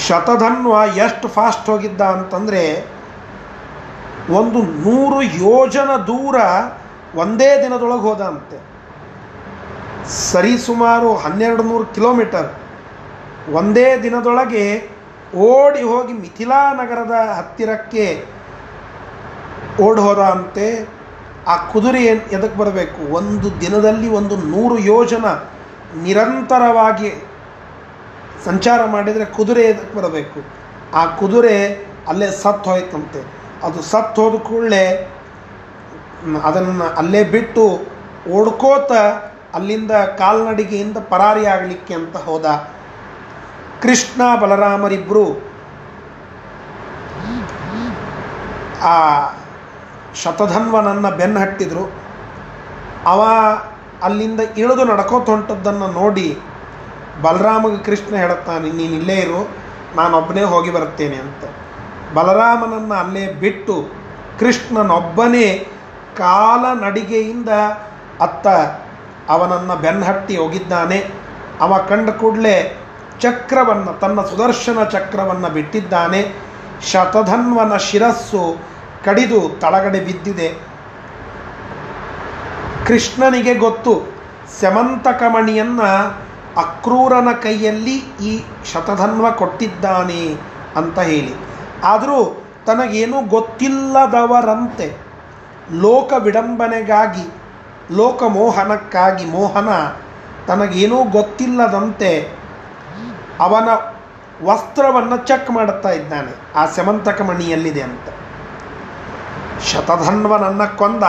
ಶತಧನ್ವ 0.09 0.96
ಎಷ್ಟು 0.96 1.29
ಫಾಸ್ಟ್ 1.29 1.70
ಹೋಗಿದ್ದ 1.70 2.00
ಅಂತಂದರೆ, 2.00 2.87
ಒಂದು 4.31 4.62
ನೂರು 4.62 5.22
ಯೋಜನ 5.22 5.96
ದೂರ 5.96 6.37
ಒಂದೇ 7.14 7.62
ದಿನದೊಳಗೆ 7.62 8.00
ಹೋದ 8.00 8.20
ಅಂತೆ. 8.20 8.73
ಸರಿಸುಮಾರು 10.09 11.14
ಹನ್ನೆರಡು 11.14 11.62
ನೂರು 11.62 11.87
ಕಿಲೋಮೀಟರ್ 11.87 12.49
ಒಂದೇ 13.53 13.97
ದಿನದೊಳಗೆ 14.03 14.64
ಓಡಿ 15.37 15.83
ಹೋಗಿ 15.83 16.12
ಮಿಥಿಲಾ 16.12 16.73
ನಗರದ 16.73 17.11
ಹತ್ತಿರಕ್ಕೆ 17.11 18.27
ಓಡಿ 19.83 20.01
ಹೋದ 20.01 20.19
ಅಂತೆ 20.19 20.88
ಆ 21.47 21.57
ಕುದುರೆ 21.57 22.05
ಎದಕ್ಕೆ 22.05 22.59
ಬರಬೇಕು? 22.59 23.12
ಒಂದು 23.14 23.61
ದಿನದಲ್ಲಿ 23.61 24.09
ಒಂದು 24.09 24.37
ನೂರು 24.37 24.79
ಯೋಜನ 24.79 25.25
ನಿರಂತರವಾಗಿ 26.03 27.11
ಸಂಚಾರ 28.45 28.85
ಮಾಡಿದರೆ 28.85 29.25
ಕುದುರೆ 29.25 29.62
ಎದಕ್ಕೆ 29.62 29.99
ಬರಬೇಕು? 29.99 30.40
ಆ 30.95 31.05
ಕುದುರೆ 31.05 31.85
ಅಲ್ಲೇ 32.09 32.31
ಸತ್ತು 32.31 32.71
ಹೋಯ್ತಂತೆ. 32.71 33.21
ಅದು 33.62 33.83
ಸತ್ತು 33.83 34.23
ಹೋದ 34.23 34.43
ಕೂಡಲೇ 34.43 35.12
ಅದನ್ನು 36.43 36.85
ಅಲ್ಲೇ 36.85 37.25
ಬಿಟ್ಟು 37.25 37.64
ಓಡ್ಕೋತ 38.31 38.93
ಅಲ್ಲಿಂದ 39.57 39.93
ಕಾಲ್ನಡಿಗೆಯಿಂದ 40.21 40.99
ಪರಾರಿಯಾಗಲಿಕ್ಕೆ 41.12 41.95
ಅಂತ 42.01 42.17
ಹೋದ 42.27 42.47
ಕೃಷ್ಣ 43.83 44.23
ಬಲರಾಮರಿಬ್ಬರು 44.43 45.25
ಆ 48.93 48.95
ಶತಧನ್ವನನ್ನು 50.23 51.11
ಬೆನ್ನು 51.21 51.38
ಹಟ್ಟಿದ್ರು 51.40 51.85
ಅವ 53.12 53.23
ಅಲ್ಲಿಂದ 54.07 54.40
ಇಳಿದು 54.61 54.85
ನಡ್ಕೋತ 54.90 55.29
ಹೊಂಟದ್ದನ್ನು 55.31 55.88
ನೋಡಿ 56.01 56.29
ಬಲರಾಮಗೆ 57.25 57.79
ಕೃಷ್ಣ 57.88 58.12
ಹೇಳುತ್ತಾನೆ, 58.23 58.69
ನೀನು 58.79 58.95
ಇಲ್ಲೇ 59.01 59.17
ಇರು, 59.25 59.40
ನಾನೊಬ್ಬನೇ 59.99 60.45
ಹೋಗಿ 60.53 60.71
ಬರ್ತೇನೆ 60.77 61.19
ಅಂತ. 61.25 61.43
ಬಲರಾಮನನ್ನು 62.17 62.95
ಅಲ್ಲೇ 63.03 63.25
ಬಿಟ್ಟು 63.45 63.75
ಕೃಷ್ಣನೊಬ್ಬನೇ 64.40 65.47
ಕಾಲ 66.23 66.64
ನಡಿಗೆಯಿಂದ 66.85 67.51
ಅತ್ತ 68.27 68.47
ಅವನನ್ನು 69.28 69.76
ಬೆನ್ನಹಟ್ಟಿ 69.76 70.37
ಹೋಗಿದ್ದಾನೆ. 70.37 71.10
ಅವ 71.60 71.78
ಕಂಡ 71.78 72.10
ಕೂಡಲೇ 72.10 72.78
ಚಕ್ರವನ್ನು, 73.20 74.00
ತನ್ನ 74.00 74.20
ಸುದರ್ಶನ 74.20 74.84
ಚಕ್ರವನ್ನು 74.84 75.50
ಬಿಟ್ಟಿದ್ದಾನೆ. 75.50 76.34
ಶತಧನ್ವನ 76.92 77.76
ಶಿರಸ್ಸು 77.76 78.56
ಕಡಿದು 79.04 79.58
ತಳಗಡೆ 79.60 80.00
ಬಿದ್ದಿದೆ. 80.00 80.48
ಕೃಷ್ಣನಿಗೆ 82.87 83.54
ಗೊತ್ತು 83.54 84.14
ಸ್ಯಮಂತಕಮಣಿಯನ್ನು 84.58 85.88
ಅಕ್ರೂರನ 86.56 87.28
ಕೈಯಲ್ಲಿ 87.42 87.96
ಈ 88.22 88.44
ಶತಧನ್ವ 88.72 89.30
ಕೊಟ್ಟಿದ್ದಾನೆ 89.30 90.37
ಅಂತ 90.76 90.98
ಹೇಳಿ. 90.98 91.34
ಆದರೂ 91.84 92.42
ತನಗೇನೂ 92.66 93.22
ಗೊತ್ತಿಲ್ಲದವರಂತೆ, 93.22 94.96
ಲೋಕ 95.72 96.12
ವಿಡಂಬನೆಗಾಗಿ 96.18 97.43
ಲೋಕಮೋಹನಕ್ಕಾಗಿ 97.90 99.25
ಮೋಹನ 99.25 99.68
ತನಗೇನೂ 100.47 101.05
ಗೊತ್ತಿಲ್ಲದಂತೆ 101.05 102.33
ಅವನ 103.40 103.68
ವಸ್ತ್ರವನ್ನು 104.44 105.16
ಚೆಕ್ 105.16 105.51
ಮಾಡುತ್ತಾ 105.51 105.88
ಇದ್ದಾನೆ. 105.88 106.33
ಆ 106.55 106.66
ಸೆಮಂತಕ 106.66 107.23
ಮಣಿಯಲ್ಲಿದೆ 107.23 107.83
ಅಂತ. 107.83 108.09
ಶತಧನ್ವನನ್ನು 109.62 110.77
ಕೊಂದ 110.77 111.03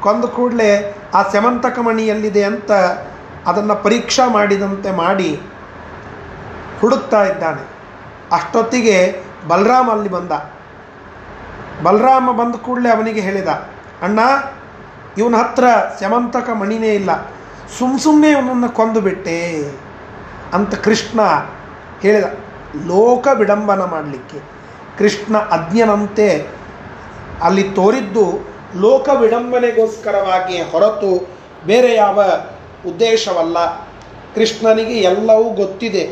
ಕೊಂದ 0.00 0.24
ಕೂಡಲೇ 0.24 0.98
ಆ 1.14 1.22
ಸೆಮಂತಕ 1.22 1.78
ಮಣಿಯಲ್ಲಿದೆ 1.78 2.44
ಅಂತ 2.44 2.72
ಅದನ್ನು 3.46 3.82
ಪರೀಕ್ಷಾ 3.82 4.28
ಮಾಡಿದಂತೆ 4.28 4.90
ಮಾಡಿ 4.90 5.40
ಹುಡುಕ್ತಾ 6.80 7.24
ಇದ್ದಾನೆ. 7.24 7.62
ಅಷ್ಟೊತ್ತಿಗೆ 8.32 9.22
ಬಲರಾಮ 9.48 9.90
ಅಲ್ಲಿ 9.90 10.08
ಬಂದ. 10.08 10.32
ಬಲರಾಮ 11.82 12.32
ಬಂದ 12.32 12.54
ಕೂಡಲೇ 12.54 12.88
ಅವನಿಗೆ 12.88 13.20
ಹೇಳಿದ, 13.20 13.48
ಅಣ್ಣ 14.02 14.18
ಇವನ 15.18 15.34
ಹತ್ರ 15.34 15.64
ಸ್ಯಮಂತಕ 15.98 16.50
ಮಣಿನೇ 16.50 16.88
ಇಲ್ಲ. 16.88 17.26
ಸುಮ್ಮ 17.78 17.98
ಸುಮ್ಮನೆ 17.98 18.30
ಇವನನ್ನು 18.30 18.68
ಕೊಂದು 18.68 19.00
ಬಿಟ್ಟೆ 19.00 19.70
ಅಂತ 20.52 20.74
ಕೃಷ್ಣ 20.74 21.20
ಹೇಳಿದ. 22.02 22.24
ಲೋಕ 22.86 23.28
ವಿಡಂಬನ 23.34 23.84
ಮಾಡಲಿಕ್ಕೆ. 23.84 24.38
ಕೃಷ್ಣ 24.98 25.38
ಅಜ್ಞನಂತೆ 25.38 26.46
ಅಲ್ಲಿ 27.42 27.62
ತೋರಿದ್ದು 27.62 28.48
ಲೋಕ 28.76 29.08
ವಿಡಂಬನೆಗೋಸ್ಕರವಾಗಿ 29.20 30.62
ಹೊರತು 30.62 31.28
ಬೇರೆ 31.66 31.94
ಯಾವ 31.94 32.22
ಉದ್ದೇಶವಲ್ಲ. 32.86 33.76
ಕೃಷ್ಣನಿಗೆ 34.34 34.94
ಎಲ್ಲವೂ 34.94 35.44
ಗೊತ್ತಿದೆ. 35.44 36.04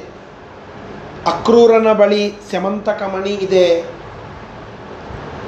ಅಕ್ರೂರನ 1.26 1.92
ಬಳಿ 1.92 2.34
ಸ್ಯಮಂತಕ 2.50 3.02
ಮಣಿ 3.02 3.30
ಇದೆ. 3.30 3.84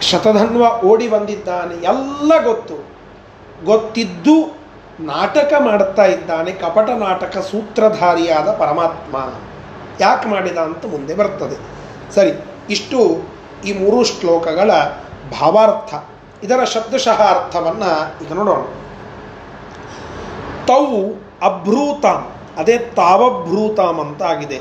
ಶತಧನ್ವ 0.01 0.87
ಓಡಿ 0.87 1.09
ಬಂದಿದ್ದಾನೆ. 1.09 1.75
ಎಲ್ಲ 1.75 2.45
ಗೊತ್ತು. 2.45 2.94
ಗೊತ್ತಿದ್ದು 3.65 4.37
ನಾಟಕ 5.01 5.53
ಮಾಡುತ್ತಾ 5.59 6.05
ಇದ್ದಾನೆ 6.05 6.53
ಕಪಟ 6.53 6.91
ನಾಟಕ 6.91 7.39
ಸೂತ್ರಧಾರಿಯಾದ 7.39 8.49
ಪರಮಾತ್ಮ. 8.59 9.17
ಯಾಕೆ 10.01 10.29
ಮಾಡಿದ 10.29 10.57
ಅಂತ 10.57 10.87
ಮುಂದೆ 10.87 11.15
ಬರ್ತದೆ. 11.15 11.57
ಸರಿ, 12.15 12.33
ಇಷ್ಟು 12.71 12.99
ಈ 13.67 13.73
ಮೂರು 13.73 14.05
ಶ್ಲೋಕಗಳ 14.05 14.71
ಭಾವಾರ್ಥ. 15.41 15.95
ಇದರ 16.45 16.65
ಶಬ್ದಶಃ 16.65 17.21
ಅರ್ಥವನ್ನು 17.23 18.25
ಈಗ 18.25 18.33
ನೋಡೋಣ. 18.33 18.65
ತೌ 20.67 20.87
ಅಭ್ರೂತಾಂ, 21.43 22.21
ಅದೇ 22.57 22.79
ತಾವಭ್ರೂತಾಂ 22.79 24.01
ಅಂತ 24.01 24.23
ಆಗಿದೆ 24.23 24.61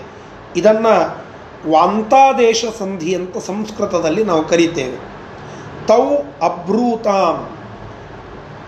ಇದನ್ನು 0.55 1.23
ವಾಂತಾದೇಶ 1.71 2.65
ಸಂಧಿ 2.79 3.15
ಅಂತ 3.15 3.37
ಸಂಸ್ಕೃತದಲ್ಲಿ 3.37 4.23
ನಾವು 4.23 4.43
ಕರಿತೇವೆ. 4.47 4.97
ತೌ 5.87 6.03
ಅಭ್ರೂತಾಂ 6.41 7.52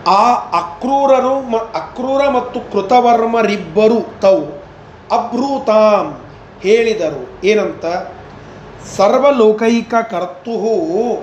ಆ 0.06 0.34
ಅಕ್ರೂರರು 0.34 1.40
ಮ 1.50 1.56
ಅಕ್ರೂರ 1.56 2.28
ಮತ್ತು 2.28 2.60
ಕೃತವರ್ಮರಿಬ್ಬರು 2.72 4.20
ತೌ 4.20 4.38
ಅಭ್ರೂತಾಂ 5.12 6.20
ಹೇಳಿದರು. 6.62 7.46
ಏನಂತ? 7.46 7.84
ಸರ್ವಲೋಕೈಕ 8.96 9.94
ಕರ್ತುಹು 10.10 11.22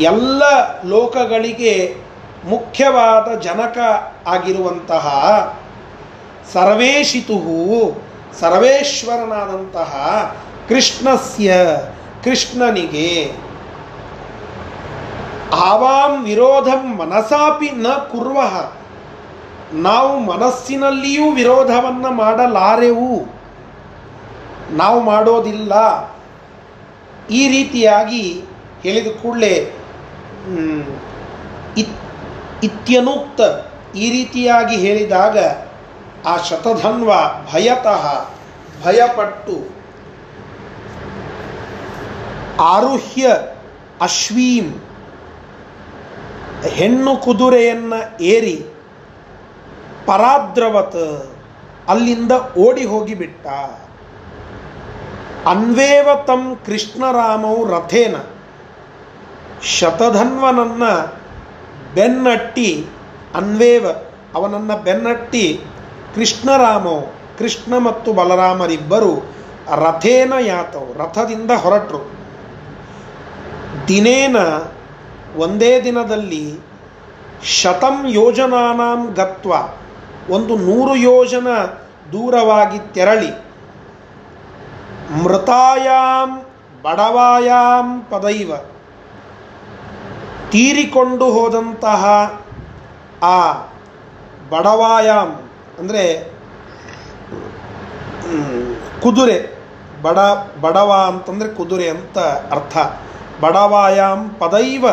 ಎಲ್ಲ 0.00 0.42
ಲೋಕಗಳಿಗೆ 0.84 1.96
ಮುಖ್ಯವಾದ 2.50 3.40
ಜನಕ 3.40 3.78
ಆಗಿರುವಂತಹ 4.26 5.06
ಸರ್ವೇಶಿತುಹು, 6.52 8.02
ಸರ್ವೇಶ್ವರನಾದಂತಹ 8.40 9.92
ಕೃಷ್ಣಸ್ಯ, 10.68 11.54
ಕೃಷ್ಣನಿಗೆ. 12.24 13.32
ಆವಾಂ 15.54 16.24
ವಿರೋಧಂ 16.24 16.96
ಮನಸಾಪಿ 16.98 17.70
ನ 17.70 17.86
ಕುರ್ವ. 17.86 18.38
ನಾವು 19.72 20.20
ಮನಸ್ಸಿನಲ್ಲಿಯೂ 20.20 21.30
ವಿರೋಧವನ್ನು 21.30 22.10
ಮಾಡಲಾರೆವು. 22.10 23.26
ನಾವು 24.70 25.00
ಮಾಡೋದಿಲ್ಲ. 25.00 25.72
ಈ 27.30 27.48
ರೀತಿಯಾಗಿ 27.48 28.44
ಹೇಳಿದ 28.82 29.22
ಕೂಡಲೇ 29.22 29.54
ಇತ್ಯನುಕ್ತ 32.62 33.40
ಈ 33.96 34.10
ರೀತಿಯಾಗಿ 34.10 34.76
ಹೇಳಿದಾಗ, 34.76 35.38
ಆ 36.26 36.36
ಶತಧನ್ವ 36.36 37.12
ಭಯತಃ, 37.52 38.30
ಭಯಪಟ್ಟು, 38.84 39.56
ಆರುಹ್ಯ 42.60 43.36
ಅಶ್ವೀಂ 44.00 44.82
ಹೆಣ್ಣು 46.68 47.16
ಕುದುರೆಯನ್ನು 47.16 48.22
ಏರಿ 48.22 48.66
ಪರಾದ್ರವತ್ 50.06 51.26
ಅಲ್ಲಿಂದ 51.88 52.32
ಓಡಿ 52.58 52.84
ಹೋಗಿಬಿಟ್ಟ. 52.84 53.46
ಅನ್ವೇವ 55.46 56.08
ತಂ 56.26 56.60
ಕೃಷ್ಣರಾಮವು 56.66 57.68
ರಥೇನ. 57.68 58.16
ಶತಧನ್ವನನ್ನು 59.62 61.22
ಬೆನ್ನಟ್ಟಿ 61.94 62.86
ಅನ್ವೇವ 63.34 63.86
ಅವನನ್ನು 64.34 64.82
ಬೆನ್ನಟ್ಟಿ 64.82 65.60
ಕೃಷ್ಣರಾಮೋ, 66.14 67.14
ಕೃಷ್ಣ 67.38 67.78
ಮತ್ತು 67.78 68.12
ಬಲರಾಮರಿಬ್ಬರು 68.12 69.32
ರಥೇನ 69.76 70.32
ಯಾತವು, 70.40 70.98
ರಥದಿಂದ 70.98 71.50
ಹೊರಟರು. 71.50 72.10
ದಿನೇನ 73.88 74.36
ಒಂದೇ 75.36 75.80
ದಿನದಲ್ಲಿ 75.80 76.60
ಶತಂ 77.44 78.06
ಯೋಜನಾನಾಂ 78.06 79.14
ಗತ್ವ, 79.14 79.52
ಒಂದು 80.30 80.56
ನೂರು 80.56 80.94
ಯೋಜನ 80.96 81.48
ದೂರವಾಗಿ 82.12 82.78
ತೆರಳಿ. 82.94 83.32
ಮೃತಾಯಾಂ 85.22 86.30
ಬಡವಾಯಾಂ 86.82 88.02
ಪದೈವ. 88.10 88.50
ತೀರಿಕೊಂಡು 90.50 91.26
ಹೋದಂತಹ 91.30 92.04
ಆ 93.22 93.52
ಬಡವಾಯಾಮ್ 94.50 95.34
ಅಂದರೆ 95.78 96.32
ಕುದುರೆ, 99.02 99.38
ಬಡ, 100.02 100.18
ಬಡವ 100.60 100.90
ಅಂತಂದರೆ 101.08 101.48
ಕುದುರೆ 101.48 101.88
ಅಂತ 101.88 102.18
ಅರ್ಥ. 102.56 102.76
ಬಡವಾಯಾಮ್ 103.40 104.30
ಪದೈವ. 104.30 104.84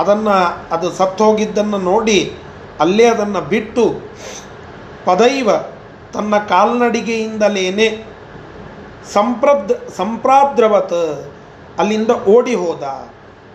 ಅದನ್ನು, 0.00 0.36
ಅದು 0.74 0.90
ಸತ್ತೋಗಿದ್ದನ್ನು 0.90 1.78
ನೋಡಿ, 1.78 2.36
ಅಲ್ಲೇ 2.80 3.04
ಅದನ್ನು 3.04 3.40
ಬಿಟ್ಟು, 3.40 3.84
ಪದೈವ 5.04 5.50
ತನ್ನ 6.12 6.38
ಕಾಲ್ನಡಿಗೆಯಿಂದಲೇನೆ 6.38 8.04
ಸಂಪ್ರದ್, 9.12 9.90
ಸಂಪ್ರಾದ್ರವತ್, 9.96 11.32
ಅಲ್ಲಿಂದ 11.78 12.10
ಓಡಿ 12.10 12.54
ಹೋದ. 12.54 12.82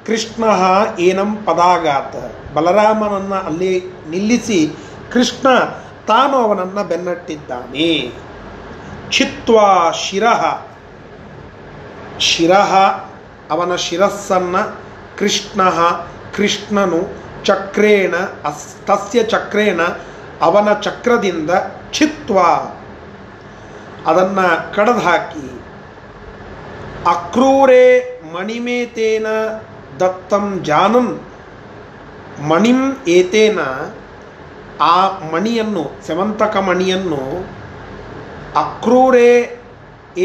ಕೃಷ್ಣ 0.07 0.43
ಏನಂ 0.99 1.35
ಪದಾಗಾತ 1.35 2.15
ಬಲರಾಮನನ್ನು 2.53 3.35
ಅಲ್ಲಿ 3.35 3.71
ನಿಲ್ಲಿಸಿ, 4.09 4.59
ಕೃಷ್ಣ 5.11 5.47
ತಾನು 6.07 6.37
ಅವನನ್ನು 6.37 6.83
ಬೆನ್ನಟ್ಟಿದ್ದಾನೆ. 6.83 8.11
ಚಿತ್ವಾ 9.09 9.91
ಶಿರಹ 9.91 10.61
ಶಿರಹ 12.19 12.75
ಅವನ 13.51 13.75
ಶಿರಸ್ಸನ್ನು 13.75 14.75
ಕೃಷ್ಣ 15.17 15.61
ಕೃಷ್ಣನು 16.35 17.01
ಚಕ್ರೇಣ, 17.47 18.13
ಅಸ್, 18.49 18.65
ತಸ್ಯ 18.87 19.19
ಚಕ್ರೇಣ 19.33 19.81
ಅವನ 20.47 20.69
ಚಕ್ರದಿಂದ 20.85 21.51
ಚಿತ್ವ 21.97 22.37
ಅದನ್ನು 24.09 24.47
ಕಡದ 24.75 24.99
ಹಾಕಿ 25.07 25.45
ಅಕ್ರೂರೇ 27.13 27.85
ಮಣಿಮೇತೇನ 28.33 29.27
ದತ್ತಂ 29.99 30.45
ಜಾನನ್ 30.63 31.13
ಮಣಿಂ 32.49 32.79
ಏತೇನ, 33.07 33.59
ಆ 34.93 34.95
ಮಣಿಯನ್ನು, 35.33 35.83
ಸೆವಂತಕ 36.07 36.55
ಮಣಿಯನ್ನು 36.69 37.21
ಅಕ್ರೂರೇ 38.63 39.29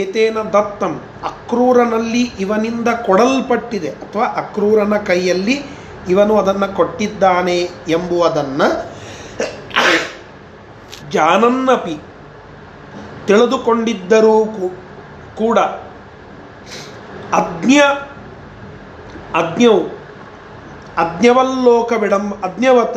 ಏತೇನ 0.01 0.39
ದತ್ತಂ, 0.55 0.95
ಅಕ್ರೂರನಲ್ಲಿ 1.31 2.23
ಇವನಿಂದ 2.45 2.89
ಕೊಡಲ್ಪಟ್ಟಿದೆ, 3.07 3.91
ಅಥವಾ 4.03 4.27
ಅಕ್ರೂರನ 4.43 4.97
ಕೈಯಲ್ಲಿ 5.11 5.57
ಇವನು 6.11 6.35
ಅದನ್ನು 6.39 6.69
ಕೊಟ್ಟಿದ್ದಾನೆ 6.77 7.59
ಎಂಬುವುದನ್ನು 7.89 8.69
ಜಾನನ್ನಪಿ 11.11 11.97
ತಿಳಿದುಕೊಂಡಿದ್ದರೂ 13.27 14.37
ಕೂಡ 15.37 15.59
ಅಜ್ಞ, 17.33 17.75
ಅಜ್ಞವು, 19.35 19.83
ಅಜ್ಞವಲ್ಲೋಕ 20.97 21.93
ವಿಡಂ 21.93 22.25
ಅಜ್ಞವತ, 22.45 22.97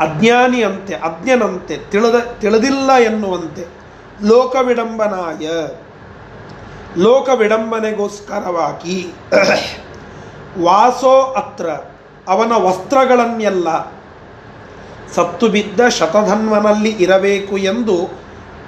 ಅಜ್ಞಾನಿಯಂತೆ, 0.00 0.94
ಅಜ್ಞನಂತೆ 0.94 1.74
ತಿಳಿದ, 1.90 2.18
ತಿಳಿದಿಲ್ಲ 2.40 2.90
ಎನ್ನುವಂತೆ 3.00 3.64
ಲೋಕ 4.22 4.56
ವಿಡಂಬನಾಯ 4.62 5.46
ಲೋಕ 6.98 7.28
ವಿಡಂಬನೆಗೋಸ್ಕರವಾಗಿ 7.34 8.96
ವಾಸೋ 10.62 11.34
ಅತ್ರ, 11.36 11.70
ಅವನ 12.28 12.52
ವಸ್ತ್ರಗಳನ್ನೆಲ್ಲ. 12.52 13.68
ಸತ್ತು 15.14 15.48
ಬಿದ್ದ 15.48 15.88
ಶತಧನ್ವನಲ್ಲಿ 15.88 16.90
ಇರಬೇಕು 16.90 17.56
ಎಂದು 17.56 18.10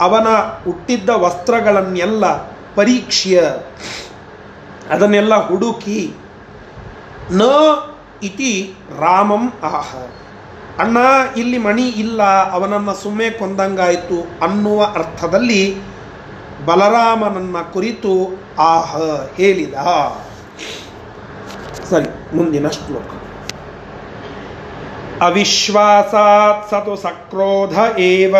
ಅವನ 0.00 0.26
ಹುಟ್ಟಿದ್ದ 0.64 1.08
ವಸ್ತ್ರಗಳನ್ನೆಲ್ಲ 1.08 2.32
ಪರೀಕ್ಷ್ಯ. 2.74 3.42
ಅದನ್ನೆಲ್ಲ 4.90 5.48
ಹುಡುಕಿ, 5.48 6.14
ನ 7.30 7.42
ಇತಿ 8.22 8.74
ರಾಮಂ 8.98 9.52
ಆಹ. 9.62 9.94
ಅಣ್ಣ, 10.78 10.96
ಇಲ್ಲಿ 11.36 11.58
ಮಣಿ 11.58 11.88
ಇಲ್ಲ, 11.88 12.22
ಅವನನ್ನು 12.52 12.94
ಸುಮ್ಮನೆ 12.94 13.30
ಕೊಂದಂಗಾಯಿತು 13.30 14.38
ಅನ್ನುವ 14.42 14.84
ಅರ್ಥದಲ್ಲಿ 14.84 15.76
ಬಲರಾಮನನ್ನ 16.66 17.56
ಕುರಿತು 17.72 18.40
ಆಹ 18.58 18.96
ಹೇಳಿದ. 19.36 19.74
ಸರಿ 21.91 22.09
ಮುಂದಿನ 22.37 22.67
ಶ್ಲೋಕ 22.77 23.11
ಅವಿಶ್ವಾಸಾತ್ 25.27 26.67
ಸತು 26.71 26.95
ಸಕ್ರೋಧ 27.05 27.75
ಏವ 28.11 28.35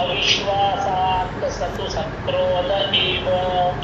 अविश्वासात् 0.00 1.44
सतु 1.58 1.86
सक्रोध 1.94 2.70
एव 3.04 3.26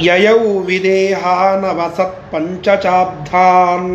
ಯಯೌ 0.06 0.42
ವಿದೇಹಾನವಸತ್ 0.68 2.20
ಪಂಚಚಾಬ್ಧಾನ್ 2.32 3.90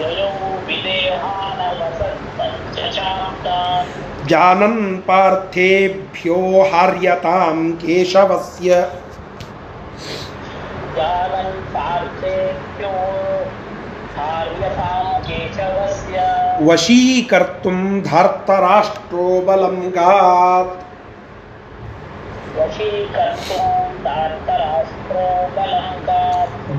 ययौ 0.00 0.30
विदेहानवसत् 0.68 2.24
पञ्चशाब्दान् 2.36 3.90
जानन् 4.30 4.82
पार्थेभ्यो 5.08 6.38
हार्यतां 6.72 7.56
केशवस्य 7.82 8.70
जानन् 10.95 11.61
पार्थेभ्यो। 11.61 12.91
हार्यतां 14.17 15.19
केशवस्य। 15.21 16.21
वशीकर्तुं 16.61 18.01
धार्तराष्ट्रो 18.01 19.41
बलं 19.41 19.89
गात्। 19.89 20.85
वशीकर्तुं 22.57 23.75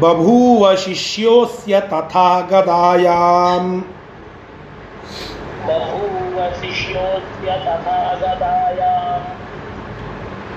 बभूव 0.01 0.77
शिष्योऽस्य 0.77 1.81
तथा 1.81 2.41
गदायाम्। 2.41 3.81
बभूव 5.69 6.53
शिष्योऽस्य 6.53 7.53
तथा 7.53 8.15
गदायाम्। 8.15 9.46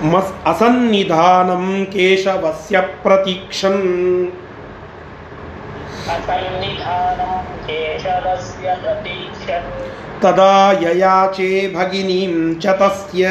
मस् 0.01 0.31
असन्निधानं 0.47 1.83
केशवस्य 1.83 2.81
प्रतीक्षन्। 2.81 3.81
तदा 10.23 10.71
ययाचे 10.71 11.73
भगिनीं 11.75 12.59
च 12.59 12.67
तस्य। 12.67 13.29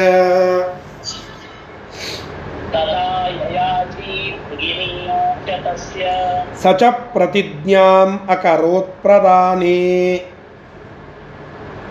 स 6.63 6.73
च 6.79 6.83
प्रतिज्ञाम् 7.13 8.17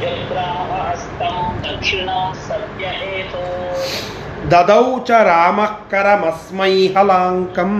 जग्राह 0.00 0.83
जग्रामहस्तं 0.93 1.61
दक्षिणं 1.63 2.33
सत्यहेतो 2.45 3.43
ददौ 4.49 4.83
च 5.07 5.11
रामः 5.27 5.71
करमस्मै 5.91 6.73
हलाङ्कम् 6.95 7.79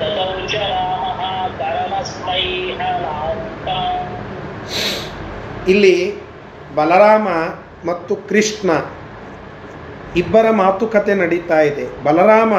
ततौ 0.00 0.26
च 0.46 0.62
रामः 0.72 1.22
करमस्मै 1.60 2.42
हलाङ्कम् 2.80 4.00
ಇಲ್ಲಿ 5.72 5.96
ಬಲರಾಮ 6.76 7.26
ಮತ್ತು 7.88 8.12
ಕೃಷ್ಣ 8.30 8.70
ಇಬ್ಬರ 10.16 10.46
ಮಾತುಕತೆ 10.60 11.12
ನಡೀತಾ 11.20 11.58
ಇದೆ 11.68 11.84
ಬಲರಾಮ 12.04 12.54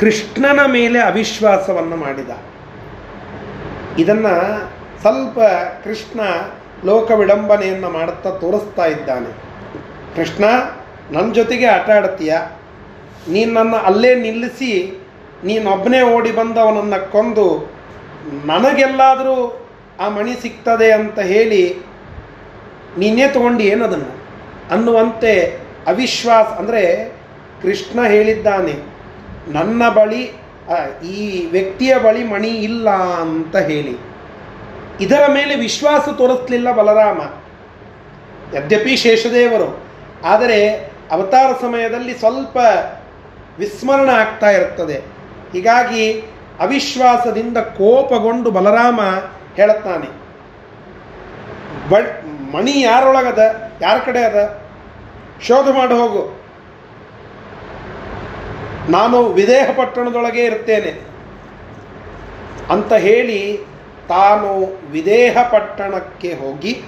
ಕೃಷ್ಣನ 0.00 0.60
ಮೇಲೆ 0.76 0.98
ಅವಿಶ್ವಾಸವನ್ನು 1.00 1.96
ಮಾಡಿದ 1.96 2.32
ಇದನ್ನು 4.02 4.34
ಸ್ವಲ್ಪ 5.01 5.39
ಕೃಷ್ಣ 5.83 6.19
ಲೋಕ 6.87 7.07
ವಿಡಂಬನೆಯನ್ನು 7.19 7.89
ಮಾಡುತ್ತಾ 7.97 8.29
ತೋರಿಸ್ತಾ 8.41 8.85
ಇದ್ದಾನೆ. 8.93 9.31
ಕೃಷ್ಣ 10.15 10.43
ನನ್ನ 11.15 11.27
ಜೊತೆಗೆ 11.37 11.67
ಆಟ 11.75 11.89
ಆಡ್ತೀಯ? 11.97 12.33
ನೀನು 13.33 13.51
ನನ್ನ 13.59 13.75
ಅಲ್ಲೇ 13.89 14.11
ನಿಲ್ಲಿಸಿ 14.25 14.71
ನೀನೊಬ್ಬನೇ 15.47 16.01
ಓಡಿ 16.15 16.31
ಬಂದವನನ್ನು 16.39 16.99
ಕೊಂದು 17.13 17.45
ನನಗೆಲ್ಲಾದರೂ 18.51 19.37
ಆ 20.03 20.07
ಮಣಿ 20.17 20.33
ಸಿಗ್ತದೆ 20.43 20.89
ಅಂತ 20.99 21.19
ಹೇಳಿ 21.33 21.63
ನೀನೇ 23.01 23.25
ತೊಗೊಂಡು 23.35 23.63
ಏನದನ್ನು? 23.71 24.13
ಅನ್ನುವಂತೆ 24.75 25.33
ಅವಿಶ್ವಾಸ, 25.91 26.47
ಅಂದರೆ 26.61 26.83
ಕೃಷ್ಣ 27.61 27.99
ಹೇಳಿದ್ದಾನೆ, 28.13 28.75
ನನ್ನ 29.57 29.81
ಬಳಿ 29.97 30.21
ಈ 31.15 31.23
ವ್ಯಕ್ತಿಯ 31.55 31.93
ಬಳಿ 32.05 32.23
ಮಣಿ 32.33 32.51
ಇಲ್ಲ 32.67 32.89
ಅಂತ 33.23 33.55
ಹೇಳಿ. 33.71 33.95
ಇದರ 34.99 35.23
ಮೇಲೆ 35.33 35.55
ವಿಶ್ವಾಸ 35.55 36.09
ತೋರಿಸ್ಲಿಲ್ಲ 36.09 36.71
ಬಲರಾಮ. 36.71 37.21
ಯದ್ಯಪಿ 38.57 38.97
ಶೇಷದೇವರು. 38.97 39.83
ಆದರೆ 40.25 40.69
ಅವತಾರ 41.11 41.51
ಸಮಯದಲ್ಲಿ 41.61 42.13
ಸ್ವಲ್ಪ 42.13 42.57
ವಿಸ್ಮರಣ 43.59 44.09
ಆಗ್ತಾ 44.09 44.49
ಇರ್ತದೆ 44.49 44.97
ಹೀಗಾಗಿ 45.53 46.19
ಅವಿಶ್ವಾಸದಿಂದ 46.59 47.57
ಕೋಪಗೊಂಡು 47.57 48.51
ಬಲರಾಮ 48.51 49.01
ಹೇಳುತ್ತಾನೆ. 49.55 50.19
ಬ 51.89 51.93
ಮಣಿ 52.55 52.81
ಯಾರೊಳಗದ? 52.81 53.71
ಯಾರ 53.81 53.97
ಕಡೆ 53.97 54.23
ಅದ? 54.23 54.61
ಶೋಧ 55.41 55.69
ಮಾಡಿ, 55.69 55.93
ಹೋಗು. 55.93 56.39
ನಾನು 58.89 59.25
ವಿದೇಹ 59.25 59.69
ಪಟ್ಟಣದೊಳಗೆ 59.77 60.41
ಇರ್ತೇನೆ 60.41 61.09
ಅಂತ 62.69 62.93
ಹೇಳಿ 62.93 63.68
ತಾನು 64.09 64.51
ವಿದೇಹ 64.91 65.37
ಪಟ್ಟಣಕ್ಕೆ 65.51 66.33
ಹೋಗಿ 66.33 66.83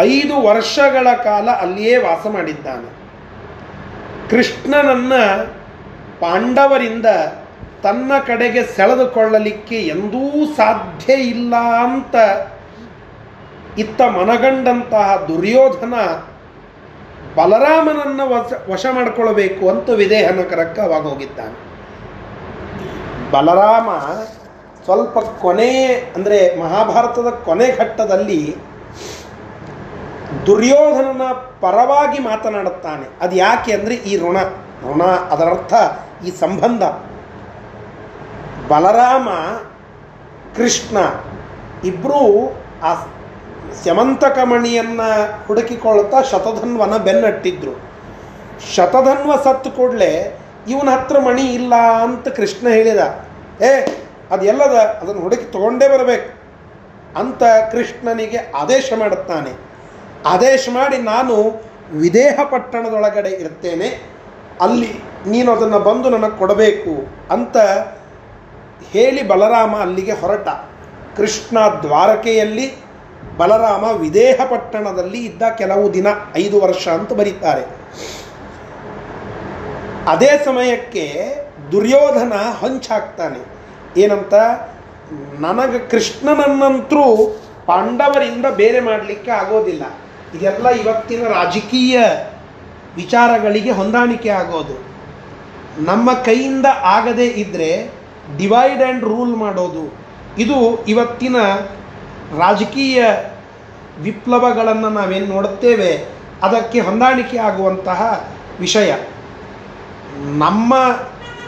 ಐದು 0.00 0.42
ವರ್ಷಗಳ 0.42 1.14
ಕಾಲ 1.24 1.50
ಅಲ್ಲಿಯೇ 1.50 1.96
ವಾಸ 1.96 2.26
ಮಾಡಿದ್ದಾನೆ. 2.26 3.02
ಕೃಷ್ಣನನ್ನು 4.30 5.46
ಪಾಂಡವರಿಂದ 6.20 7.06
ತನ್ನ 7.82 8.12
ಕಡೆಗೆ 8.26 8.62
ಸೆಳೆದುಕೊಳ್ಳಲಿಕ್ಕೆ 8.62 9.76
ಎಂದೂ 9.76 10.54
ಸಾಧ್ಯ 10.54 11.12
ಇಲ್ಲ 11.12 11.54
ಅಂತ 11.56 12.14
ಇತ್ತ 13.78 14.00
ಮನಗಂಡಂತಹ 14.02 15.24
ದುರ್ಯೋಧನ 15.28 15.94
ಬಲರಾಮನನ್ನು 17.36 18.28
ವಶ 18.28 18.52
ವಶ 18.70 18.86
ಮಾಡಿಕೊಳ್ಳಬೇಕು 18.92 19.70
ಅಂತ 19.70 19.90
ವಿದೇಹನಗರಕ್ಕೆ 19.90 20.80
ಅವಾಗ 20.80 21.02
ಹೋಗಿದ್ದಾನೆ. 21.02 21.56
ಬಲರಾಮ 23.30 23.88
ಸ್ವಲ್ಪ 24.84 25.18
ಕೊನೆ, 25.42 25.72
ಅಂದರೆ 26.16 26.38
ಮಹಾಭಾರತದ 26.60 27.30
ಕೊನೆ 27.46 27.66
ಘಟ್ಟದಲ್ಲಿ 27.76 28.40
ದುರ್ಯೋಧನನ 30.46 31.24
ಪರವಾಗಿ 31.60 32.18
ಮಾತನಾಡುತ್ತಾನೆ. 32.18 33.06
ಅದು 33.20 33.34
ಯಾಕೆ 33.36 33.72
ಅಂದರೆ 33.72 33.94
ಈ 34.10 34.12
ಋಣ. 34.24 34.38
ಋಣ 34.88 35.02
ಅದರರ್ಥ 35.02 35.72
ಈ 36.26 36.30
ಸಂಬಂಧ. 36.40 36.82
ಬಲರಾಮ, 38.70 39.28
ಕೃಷ್ಣ 40.56 40.96
ಇಬ್ಬರೂ 41.84 42.22
ಆ 42.82 42.92
ಸ್ಯಮಂತಕ 43.82 44.38
ಮಣಿಯನ್ನು 44.44 45.08
ಹುಡುಕಿಕೊಳ್ತಾ 45.46 46.18
ಶತಧನ್ವನ 46.30 46.96
ಬೆನ್ನಟ್ಟಿದ್ರು. 46.96 47.74
ಶತಧನ್ವ 48.74 49.32
ಸತ್ತು 49.44 49.70
ಕೂಡಲೇ, 49.70 50.12
ಇವನ 50.68 50.88
ಹತ್ರ 50.96 51.18
ಮಣಿ 51.18 51.44
ಇಲ್ಲ 51.58 51.74
ಅಂತ 52.06 52.28
ಕೃಷ್ಣ 52.38 52.66
ಹೇಳಿದ. 52.68 53.02
ಏ 53.68 53.70
ಅದು 54.32 54.44
ಎಲ್ಲದ 54.44 54.76
ಅದನ್ನು 54.76 55.22
ಹುಡುಕಿ 55.22 55.52
ತಗೊಂಡೇ 55.52 55.88
ಬರಬೇಕು. 55.88 56.42
ಅಂತ 57.18 57.42
ಕೃಷ್ಣನಿಗೆ 57.72 58.36
ಆದೇಶ 58.36 58.92
ಮಾಡುತ್ತಾನೆ. 58.98 59.50
ಆದೇಶ 60.26 60.68
ಮಾಡಿ 60.72 60.98
ನಾನು 60.98 61.62
ವಿದೇಹ 61.92 62.40
ಪಟ್ಟಣದೊಳಗಡೆ 62.50 63.28
ಇರ್ತೇನೆ. 63.28 64.12
ಅಲ್ಲಿ 64.60 65.00
ನೀನು 65.26 65.52
ಅದನ್ನು 65.52 65.78
ಬಂದು 65.78 66.08
ನನಗೆ 66.08 66.38
ಕೊಡಬೇಕು 66.38 67.16
ಅಂತ 67.30 67.56
ಹೇಳಿ 68.92 69.28
ಬಲರಾಮ 69.28 69.76
ಅಲ್ಲಿಗೆ 69.76 70.12
ಹೊರಟ. 70.12 70.48
ಕೃಷ್ಣ 71.16 71.58
ದ್ವಾರಕೆಯಲ್ಲಿ 71.82 72.74
ಬಲರಾಮ 73.36 74.00
ವಿದೇಹ 74.00 74.40
ಪಟ್ಟಣದಲ್ಲಿ 74.50 75.24
ಇದ್ದ 75.24 75.42
ಕೆಲವು 75.58 75.94
ದಿನ, 75.94 76.06
ಐದು 76.36 76.60
ವರ್ಷ 76.60 76.88
ಅಂತ 76.88 77.12
ಬರೀತಾರೆ. 77.12 77.64
ಅದೇ 80.08 80.42
ಸಮಯಕ್ಕೆ 80.44 81.36
ದುರ್ಯೋಧನ 81.72 82.32
ಹೊಂಚಾಗ್ತಾನೆ. 82.60 83.51
ಏನಂತ? 83.96 84.34
ನನಗೆ 85.40 85.88
ಕೃಷ್ಣನನ್ನಂತರೂ 85.88 87.38
ಪಾಂಡವರಿಂದ 87.66 88.46
ಬೇರೆ 88.46 88.80
ಮಾಡಲಿಕ್ಕೆ 88.80 89.30
ಆಗೋದಿಲ್ಲ. 89.30 89.82
ಇದೆಲ್ಲ 90.34 90.68
ಇವತ್ತಿನ 90.68 91.28
ರಾಜಕೀಯ 91.28 92.00
ವಿಚಾರಗಳಿಗೆ 92.96 93.70
ಹೊಂದಾಣಿಕೆ 93.70 94.28
ಆಗೋದು. 94.28 94.92
ನಮ್ಮ 95.84 96.12
ಕೈಯಿಂದ 96.12 96.66
ಆಗದೇ 96.82 97.26
ಇದ್ದರೆ 97.26 97.90
ಡಿವೈಡ್ 98.38 98.82
ಆ್ಯಂಡ್ 98.82 99.04
ರೂಲ್ 99.04 99.36
ಮಾಡೋದು. 99.36 99.94
ಇದು 100.38 100.84
ಇವತ್ತಿನ 100.84 101.36
ರಾಜಕೀಯ 102.38 103.04
ವಿಪ್ಲವಗಳನ್ನು 104.00 104.88
ನಾವೇನು 104.88 105.26
ನೋಡುತ್ತೇವೆ, 105.26 106.04
ಅದಕ್ಕೆ 106.42 106.80
ಹೊಂದಾಣಿಕೆ 106.80 107.38
ಆಗುವಂತಹ 107.38 108.28
ವಿಷಯ. 108.60 108.94
ನಮ್ಮ 110.16 110.74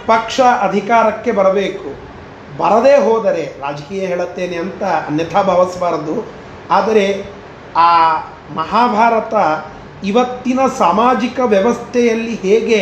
ಪಕ್ಷ 0.06 0.40
ಅಧಿಕಾರಕ್ಕೆ 0.40 1.32
ಬರಬೇಕು. 1.32 2.13
ಬರದೇ 2.58 2.94
ಹೋದರೆ 2.96 3.44
ರಾಜಕೀಯ 3.60 4.06
ಹೇಳುತ್ತೇನೆ 4.06 4.56
ಅಂತ 4.56 4.82
ಅನ್ಯಥಾ 4.82 5.42
ಭಾವಿಸಬಾರದು. 5.42 6.14
ಆದರೆ 6.70 7.06
ಆ 7.76 7.90
ಮಹಾಭಾರತ 8.54 9.34
ಇವತ್ತಿನ 10.04 10.60
ಸಾಮಾಜಿಕ 10.78 11.40
ವ್ಯವಸ್ಥೆಯಲ್ಲಿ 11.44 12.34
ಹೇಗೆ 12.34 12.80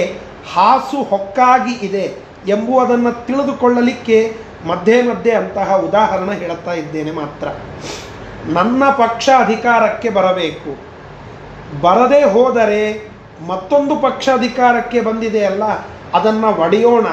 ಹಾಸು 0.54 1.02
ಹೊಕ್ಕಾಗಿ 1.02 1.74
ಇದೆ 1.86 2.04
ಎಂಬುದನ್ನು 2.48 3.12
ತಿಳಿದುಕೊಳ್ಳಲಿಕ್ಕೆ 3.26 4.18
ಮಧ್ಯೆ 4.66 4.96
ಮಧ್ಯೆ 5.02 5.32
ಅಂತಹ 5.32 5.76
ಉದಾಹರಣೆ 5.76 6.34
ಹೇಳುತ್ತಾ 6.36 6.72
ಇದ್ದೇನೆ 6.72 7.10
ಮಾತ್ರ. 7.10 7.48
ನನ್ನ 8.46 8.82
ಪಕ್ಷ 8.90 9.26
ಅಧಿಕಾರಕ್ಕೆ 9.38 10.10
ಬರಬೇಕು. 10.10 10.72
ಬರದೇ 11.80 12.22
ಹೋದರೆ 12.24 12.82
ಮತ್ತೊಂದು 13.48 13.94
ಪಕ್ಷ 13.96 14.28
ಅಧಿಕಾರಕ್ಕೆ 14.28 15.00
ಬಂದಿದೆಯಲ್ಲ, 15.00 15.64
ಅದನ್ನು 16.14 16.50
ಒಡೆಯೋಣ. 16.62 17.06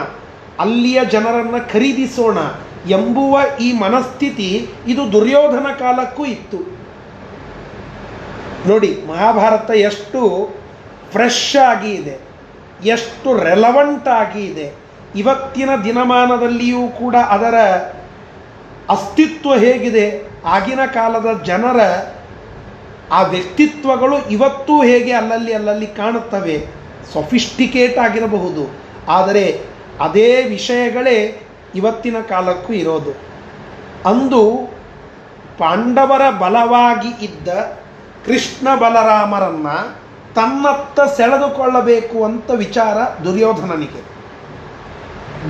ಅಲ್ಲಿಯ 0.63 0.99
ಜನರನ್ನು 1.13 1.59
ಖರೀದಿಸೋಣ 1.73 2.37
ಎಂಬುವ 2.95 3.39
ಈ 3.61 3.69
ಮನಸ್ಥಿತಿ 3.83 4.49
ಇದು 4.91 5.03
ದುರ್ಯೋಧನ 5.11 5.67
ಕಾಲಕ್ಕೂ 5.79 6.23
ಇತ್ತು. 6.35 6.59
ನೋಡಿ, 8.69 8.91
ಮಹಾಭಾರತ 9.07 9.69
ಎಷ್ಟು 9.89 10.21
ಫ್ರೆಶ್ 11.11 11.55
ಆಗಿ 11.69 11.91
ಇದೆ, 11.99 12.15
ಎಷ್ಟು 12.95 13.29
ರೆಲವೆಂಟ್ 13.49 14.09
ಆಗಿ 14.21 14.41
ಇದೆ. 14.51 14.67
ಇವತ್ತಿನ 15.21 15.69
ದಿನಮಾನದಲ್ಲಿಯೂ 15.83 16.83
ಕೂಡ 17.01 17.15
ಅದರ 17.35 17.57
ಅಸ್ತಿತ್ವ 18.95 19.55
ಹೇಗಿದೆ, 19.65 20.05
ಆಗಿನ 20.55 20.81
ಕಾಲದ 20.93 21.29
ಜನರ 21.43 21.79
ಆ 23.17 23.19
ವ್ಯಕ್ತಿತ್ವಗಳು 23.33 24.17
ಇವತ್ತೂ 24.35 24.75
ಹೇಗೆ 24.81 25.13
ಅಲ್ಲಲ್ಲಿ 25.19 25.53
ಅಲ್ಲಲ್ಲಿ 25.53 25.89
ಕಾಣುತ್ತವೆ 26.01 26.57
ಸೊಫಿಸ್ಟಿಕೇಟ್ 27.13 27.97
ಆಗಿರಬಹುದು. 28.05 28.63
ಆದರೆ 29.17 29.45
ಅದೇ 29.99 30.43
ವಿಷಯಗಳೇ 30.43 31.47
ಇವತ್ತಿನ 31.75 32.15
ಕಾಲಕ್ಕೂ 32.29 32.73
ಇರೋದು. 32.73 33.11
ಅಂದು 34.09 34.69
ಪಾಂಡವರ 35.57 36.29
ಬಲವಾಗಿ 36.29 37.25
ಇದ್ದ 37.25 37.47
ಕೃಷ್ಣ 38.25 38.75
ಬಲರಾಮರನ್ನ 38.75 39.67
ತನ್ನತ್ತ 40.35 40.99
ಸೆಳೆದುಕೊಳ್ಳಬೇಕು 40.99 42.23
ಅಂತ 42.23 42.51
ವಿಚಾರ 42.51 42.97
ದುರ್ಯೋಧನನಿಗೆ. 43.23 44.01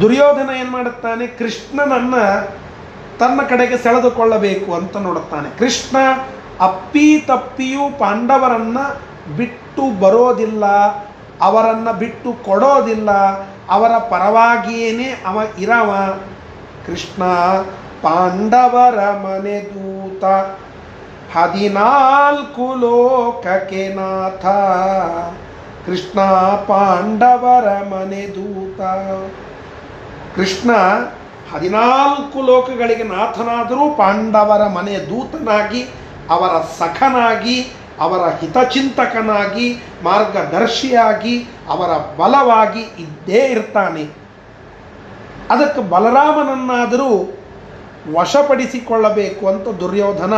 ದುರ್ಯೋಧನ 0.01 0.49
ಏನು 0.59 0.71
ಮಾಡುತ್ತಾನೆ? 0.71 1.27
ಕೃಷ್ಣನನ್ನ 1.27 2.15
ತನ್ನ 3.19 3.41
ಕಡೆಗೆ 3.41 3.77
ಸೆಳೆದುಕೊಳ್ಳಬೇಕು 3.77 4.73
ಅಂತ 4.73 4.97
ನೋಡುತ್ತಾನೆ. 4.97 5.59
ಕೃಷ್ಣ 5.59 5.97
ಅಪ್ಪಿ 6.61 7.23
ತಪ್ಪಿಯೂ 7.27 7.97
ಪಾಂಡವರನ್ನ 7.99 8.77
ಬಿಟ್ಟು 9.37 9.99
ಬರೋದಿಲ್ಲ, 9.99 10.65
ಅವರನ್ನು 11.41 11.93
ಬಿಟ್ಟು 11.93 12.33
ಕೊಡೋದಿಲ್ಲ 12.33 13.09
ಅವರ 13.69 13.97
ಪರವಾಗಿಯೇನೆ 13.97 15.23
ಅವ 15.25 15.41
ಇರವ. 15.59 16.19
ಕೃಷ್ಣ 16.85 17.23
ಪಾಂಡವರ 18.01 18.95
ಮನೆ 18.95 19.61
ದೂತ. 19.61 20.23
ಹದಿನಾಲ್ಕು 21.37 22.75
ಲೋಕಕ್ಕೆ 22.75 23.93
ನಾಥ. 23.93 24.45
ಕೃಷ್ಣ 25.85 26.19
ಪಾಂಡವರ 26.67 27.67
ಮನೆ 27.83 28.27
ದೂತ. 28.27 28.81
ಕೃಷ್ಣ 30.35 30.71
ಹದಿನಾಲ್ಕು 31.53 32.41
ಲೋಕಗಳಿಗೆ 32.41 33.03
ನಾಥನಾದರೂ 33.03 33.93
ಪಾಂಡವರ 33.97 34.67
ಮನೆ 34.67 34.93
ದೂತನಾಗಿ, 34.93 35.83
ಅವರ 36.29 36.61
ಸಖನಾಗಿ 36.79 37.73
ಅವರ 37.99 38.29
ಹಿತಚಿಂತಕನಾಗಿ, 38.29 39.83
ಮಾರ್ಗದರ್ಶಿಯಾಗಿ, 40.03 41.47
ಅವರ 41.67 41.89
ಬಲವಾಗಿ 42.17 42.81
ಇದ್ದೇ 42.81 43.45
ಇರ್ತಾನೆ. 43.45 44.03
ಅದಕ್ಕೆ 45.49 45.81
ಬಲರಾಮನನ್ನಾದರೂ 45.81 47.33
ವಶಪಡಿಸಿಕೊಳ್ಳಬೇಕು 48.13 49.47
ಅಂತ 49.47 49.67
ದುರ್ಯೋಧನ 49.67 50.33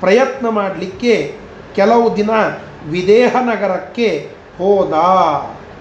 ಪ್ರಯತ್ನ 0.00 0.48
ಮಾಡಲಿಕ್ಕೆ 0.48 1.36
ಕೆಲವು 1.74 2.16
ದಿನ 2.16 2.30
ವಿದೇಹ 2.90 3.36
ನಗರಕ್ಕೆ 3.36 4.30
ಹೋದ 4.58 4.94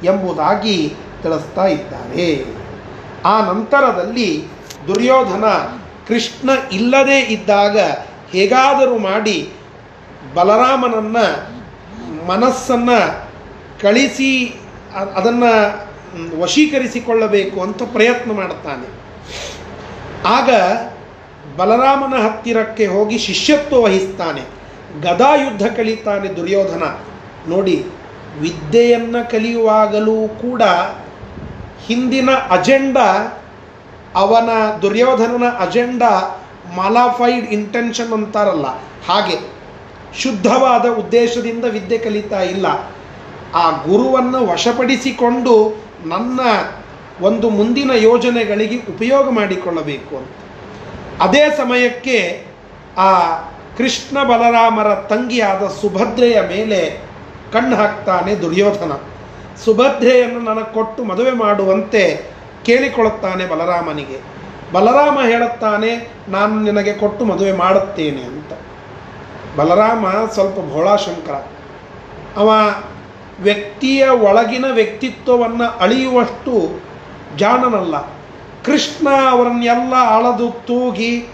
ಎಂಬುದಾಗಿ 0.06 0.96
ತಿಳಿಸ್ತಾ 1.24 1.66
ಇದ್ದಾರೆ. 1.66 2.46
ಆ 3.26 3.46
ನಂತರದಲ್ಲಿ 3.46 4.48
ದುರ್ಯೋಧನ 4.88 5.46
ಕೃಷ್ಣ 6.08 6.50
ಇಲ್ಲದೇ 6.72 7.20
ಇದ್ದಾಗ 7.20 7.80
ಹೇಗಾದರೂ 8.32 8.98
ಮಾಡಿ 8.98 9.54
ಬಲರಾಮನನ್ನ 10.34 11.18
ಮನಸ್ಸನ್ನು 12.28 13.30
ಕಳಿಸಿ 13.82 14.60
ಅದನ್ನು 15.16 15.88
ವಶೀಕರಿಸಿಕೊಳ್ಳಬೇಕು 16.40 17.62
ಅಂತ 17.62 17.84
ಪ್ರಯತ್ನ 17.84 18.32
ಮಾಡುತ್ತಾನೆ. 18.32 18.88
ಆಗ 20.26 20.50
ಬಲರಾಮನ 21.58 22.22
ಹತ್ತಿರಕ್ಕೆ 22.22 22.86
ಹೋಗಿ 22.86 23.18
ಶಿಷ್ಯತ್ವ 23.18 23.82
ವಹಿಸ್ತಾನೆ. 23.84 24.42
ಗದಾಯುದ್ಧ 25.02 25.66
ಕಲಿತಾನೆ 25.66 26.36
ದುರ್ಯೋಧನ. 26.36 26.84
ನೋಡಿ, 27.50 27.86
ವಿದ್ಯೆಯನ್ನು 28.42 29.32
ಕಲಿಯುವಾಗಲೂ 29.32 30.28
ಕೂಡ 30.28 30.62
ಹಿಂದಿನ 31.86 32.30
ಅಜೆಂಡಾ, 32.30 33.42
ಅವನ 34.16 34.50
ದುರ್ಯೋಧನನ 34.82 35.50
ಅಜೆಂಡಾ 35.50 36.44
ಮಾಲಾಫೈಡ್ 36.76 37.46
ಇಂಟೆನ್ಷನ್ 37.46 38.14
ಅಂತಾರಲ್ಲ, 38.14 38.66
ಹಾಗೆ. 38.78 39.57
ಶುದ್ಧವಾದ 40.14 40.86
ಉದ್ದೇಶದಿಂದ 40.86 41.66
ವಿದ್ಯೆ 41.66 41.98
ಕಲಿತಾ 41.98 42.42
ಇಲ್ಲ. 42.42 42.66
ಆ 43.56 43.72
ಗುರುವನ್ನು 43.72 44.48
ವಶಪಡಿಸಿಕೊಂಡು 44.48 45.84
ನನ್ನ 46.06 46.40
ಒಂದು 47.22 47.50
ಮುಂದಿನ 47.50 47.92
ಯೋಜನೆಗಳಿಗೆ 47.96 48.76
ಉಪಯೋಗ 48.76 49.30
ಮಾಡಿಕೊಳ್ಳಬೇಕು 49.30 50.18
ಅಂತ. 50.18 50.30
ಅದೇ 51.22 51.50
ಸಮಯಕ್ಕೆ 51.58 52.46
ಆ 52.98 53.38
ಕೃಷ್ಣ 53.78 54.24
ಬಲರಾಮರ 54.24 54.96
ತಂಗಿಯಾದ 54.96 55.68
ಸುಭದ್ರೆಯ 55.82 56.42
ಮೇಲೆ 56.42 57.02
ಕಣ್ಣು 57.54 57.76
ಹಾಕ್ತಾನೆ 57.76 58.36
ದುರ್ಯೋಧನ. 58.36 58.92
ಸುಭದ್ರೆಯನ್ನು 59.66 60.40
ನನಗೆ 60.40 60.74
ಕೊಟ್ಟು 60.74 61.04
ಮದುವೆ 61.04 61.32
ಮಾಡುವಂತೆ 61.32 62.26
ಕೇಳಿಕೊಳ್ಳುತ್ತಾನೆ 62.66 63.46
ಬಲರಾಮನಿಗೆ. 63.46 64.38
ಬಲರಾಮ 64.74 65.20
ಹೇಳುತ್ತಾನೆ, 65.22 66.12
ನಾನು 66.28 66.62
ನಿನಗೆ 66.62 66.94
ಕೊಟ್ಟು 66.94 67.26
ಮದುವೆ 67.26 67.52
ಮಾಡುತ್ತೇನೆ 67.52 68.22
ಅಂತ. 68.22 68.47
ಬಲರಾಮ 69.58 70.06
ಸ್ವಲ್ಪ 70.34 70.56
ಭೋಳಾಶಂಕರ 70.74 71.34
ಅವ 72.38 72.52
ವ್ಯಕ್ತಿಯ 73.42 74.08
ಒಳಗಿನ 74.08 74.66
ವ್ಯಕ್ತಿತ್ವವನ್ನು 74.72 75.78
ಅಳಿಯುವಷ್ಟು 75.78 76.82
ಜಾಣನಲ್ಲ. 77.38 78.08
ಕೃಷ್ಣ 78.66 79.08
ಅವರನ್ನೆಲ್ಲ 79.30 79.94
ಅಳದು 79.96 80.52
ತೂಗಿ 80.52 81.26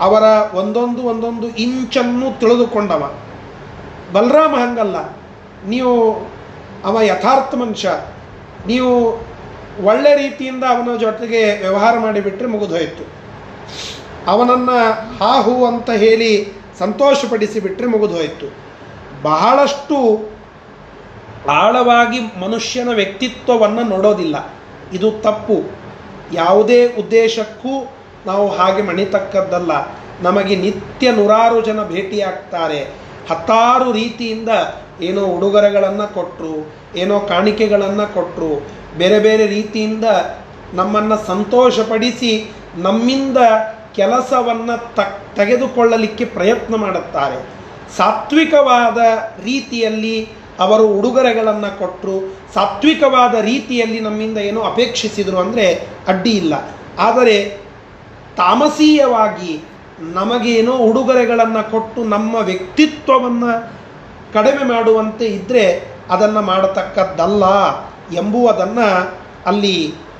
ಅವರ 0.00 0.22
ಒಂದೊಂದು 0.54 1.02
ಒಂದೊಂದು 1.02 1.48
ಇಂಚನ್ನು 1.48 2.40
ತಿಳಿದುಕೊಂಡವ. 2.40 3.14
ಬಲರಾಮ 4.12 4.56
ಹಂಗಲ್ಲ. 4.56 5.16
ನೀವು 5.68 6.16
ಅವ 6.84 7.00
ಯಥಾರ್ಥ 7.00 7.54
ಮನುಷ್ಯ. 7.54 7.90
ನೀವು 8.66 9.10
ಒಳ್ಳೆ 9.84 10.16
ರೀತಿಯಿಂದ 10.16 10.64
ಅವನ 10.64 10.96
ಜೊತೆಗೆ 10.96 11.60
ವ್ಯವಹಾರ 11.60 11.98
ಮಾಡಿಬಿಟ್ರೆ 11.98 12.48
ಮುಗಿದೋಯ್ತು. 12.48 13.06
ಅವನನ್ನು 14.30 14.90
ಹಾಹು 15.24 15.66
ಅಂತ 15.66 15.90
ಹೇಳಿ 15.90 16.59
ಸಂತೋಷಪಡಿಸಿ 16.80 17.60
ಬಿಟ್ಟರೆ 17.60 17.86
ಹೋಯಿತು 18.12 18.48
ಬಹಳಷ್ಟು 19.22 19.96
ಆಳವಾಗಿ 21.50 22.20
ಮನುಷ್ಯನ 22.40 22.88
ವ್ಯಕ್ತಿತ್ವವನ್ನು 22.94 23.82
ನೋಡೋದಿಲ್ಲ. 23.82 24.36
ಇದು 24.92 25.10
ತಪ್ಪು. 25.10 25.56
ಯಾವುದೇ 26.32 26.86
ಉದ್ದೇಶಕ್ಕೂ 26.86 27.92
ನಾವು 28.26 28.48
ಹಾಗೆ 28.48 28.82
ಮಣಿತಕ್ಕದ್ದಲ್ಲ. 28.82 29.72
ನಮಗೆ 30.22 30.56
ನಿತ್ಯ 30.56 31.12
ನೂರಾರು 31.12 31.60
ಜನ 31.60 31.82
ಭೇಟಿಯಾಗ್ತಾರೆ. 31.82 32.80
ಹತ್ತಾರು 33.30 33.92
ರೀತಿಯಿಂದ 33.92 34.48
ಏನೋ 35.00 35.22
ಉಡುಗೊರೆಗಳನ್ನು 35.22 36.14
ಕೊಟ್ಟರು 36.14 36.54
ಏನೋ 36.96 37.20
ಕಾಣಿಕೆಗಳನ್ನು 37.20 38.14
ಕೊಟ್ಟರು 38.14 38.66
ಬೇರೆ 38.98 39.18
ಬೇರೆ 39.18 39.46
ರೀತಿಯಿಂದ 39.46 40.04
ನಮ್ಮನ್ನು 40.74 41.26
ಸಂತೋಷಪಡಿಸಿ 41.26 42.52
ನಮ್ಮಿಂದ 42.76 43.36
ಕೆಲಸವನ್ನು 43.96 44.94
ತಕ್, 44.94 45.16
ತೆಗೆದುಕೊಳ್ಳಲಿಕ್ಕೆ 45.36 46.24
ಪ್ರಯತ್ನ 46.24 46.74
ಮಾಡುತ್ತಾರೆ. 46.74 47.38
ಸಾತ್ವಿಕವಾದ 47.96 48.98
ರೀತಿಯಲ್ಲಿ 49.44 50.16
ಅವರು 50.64 50.84
ಉಡುಗೊರೆಗಳನ್ನು 50.98 51.78
ಕೊಟ್ಟರು 51.78 52.14
ಸಾತ್ವಿಕವಾದ 52.54 53.34
ರೀತಿಯಲ್ಲಿ 53.44 54.00
ನಮ್ಮಿಂದ 54.00 54.38
ಏನು 54.38 54.60
ಅಪೇಕ್ಷಿಸಿದರು 54.62 55.38
ಅಂದರೆ 55.38 55.66
ಅಡ್ಡಿ 56.08 56.30
ಇಲ್ಲ. 56.30 56.54
ಆದರೆ 56.98 57.36
ತಾಮಸೀಯವಾಗಿ 58.36 59.52
ನಮಗೇನೋ 60.00 60.72
ಉಡುಗೊರೆಗಳನ್ನು 60.72 61.70
ಕೊಟ್ಟು 61.70 62.04
ನಮ್ಮ 62.04 62.34
ವ್ಯಕ್ತಿತ್ವವನ್ನು 62.50 63.50
ಕಡಿಮೆ 64.32 64.64
ಮಾಡುವಂತೆ 64.72 65.26
ಇದ್ದರೆ 65.26 65.64
ಅದನ್ನು 66.10 66.42
ಮಾಡತಕ್ಕದ್ದಲ್ಲ 66.42 67.44
ಎಂಬುವುದನ್ನು 68.14 68.86
ಅಲ್ಲಿ 69.46 69.74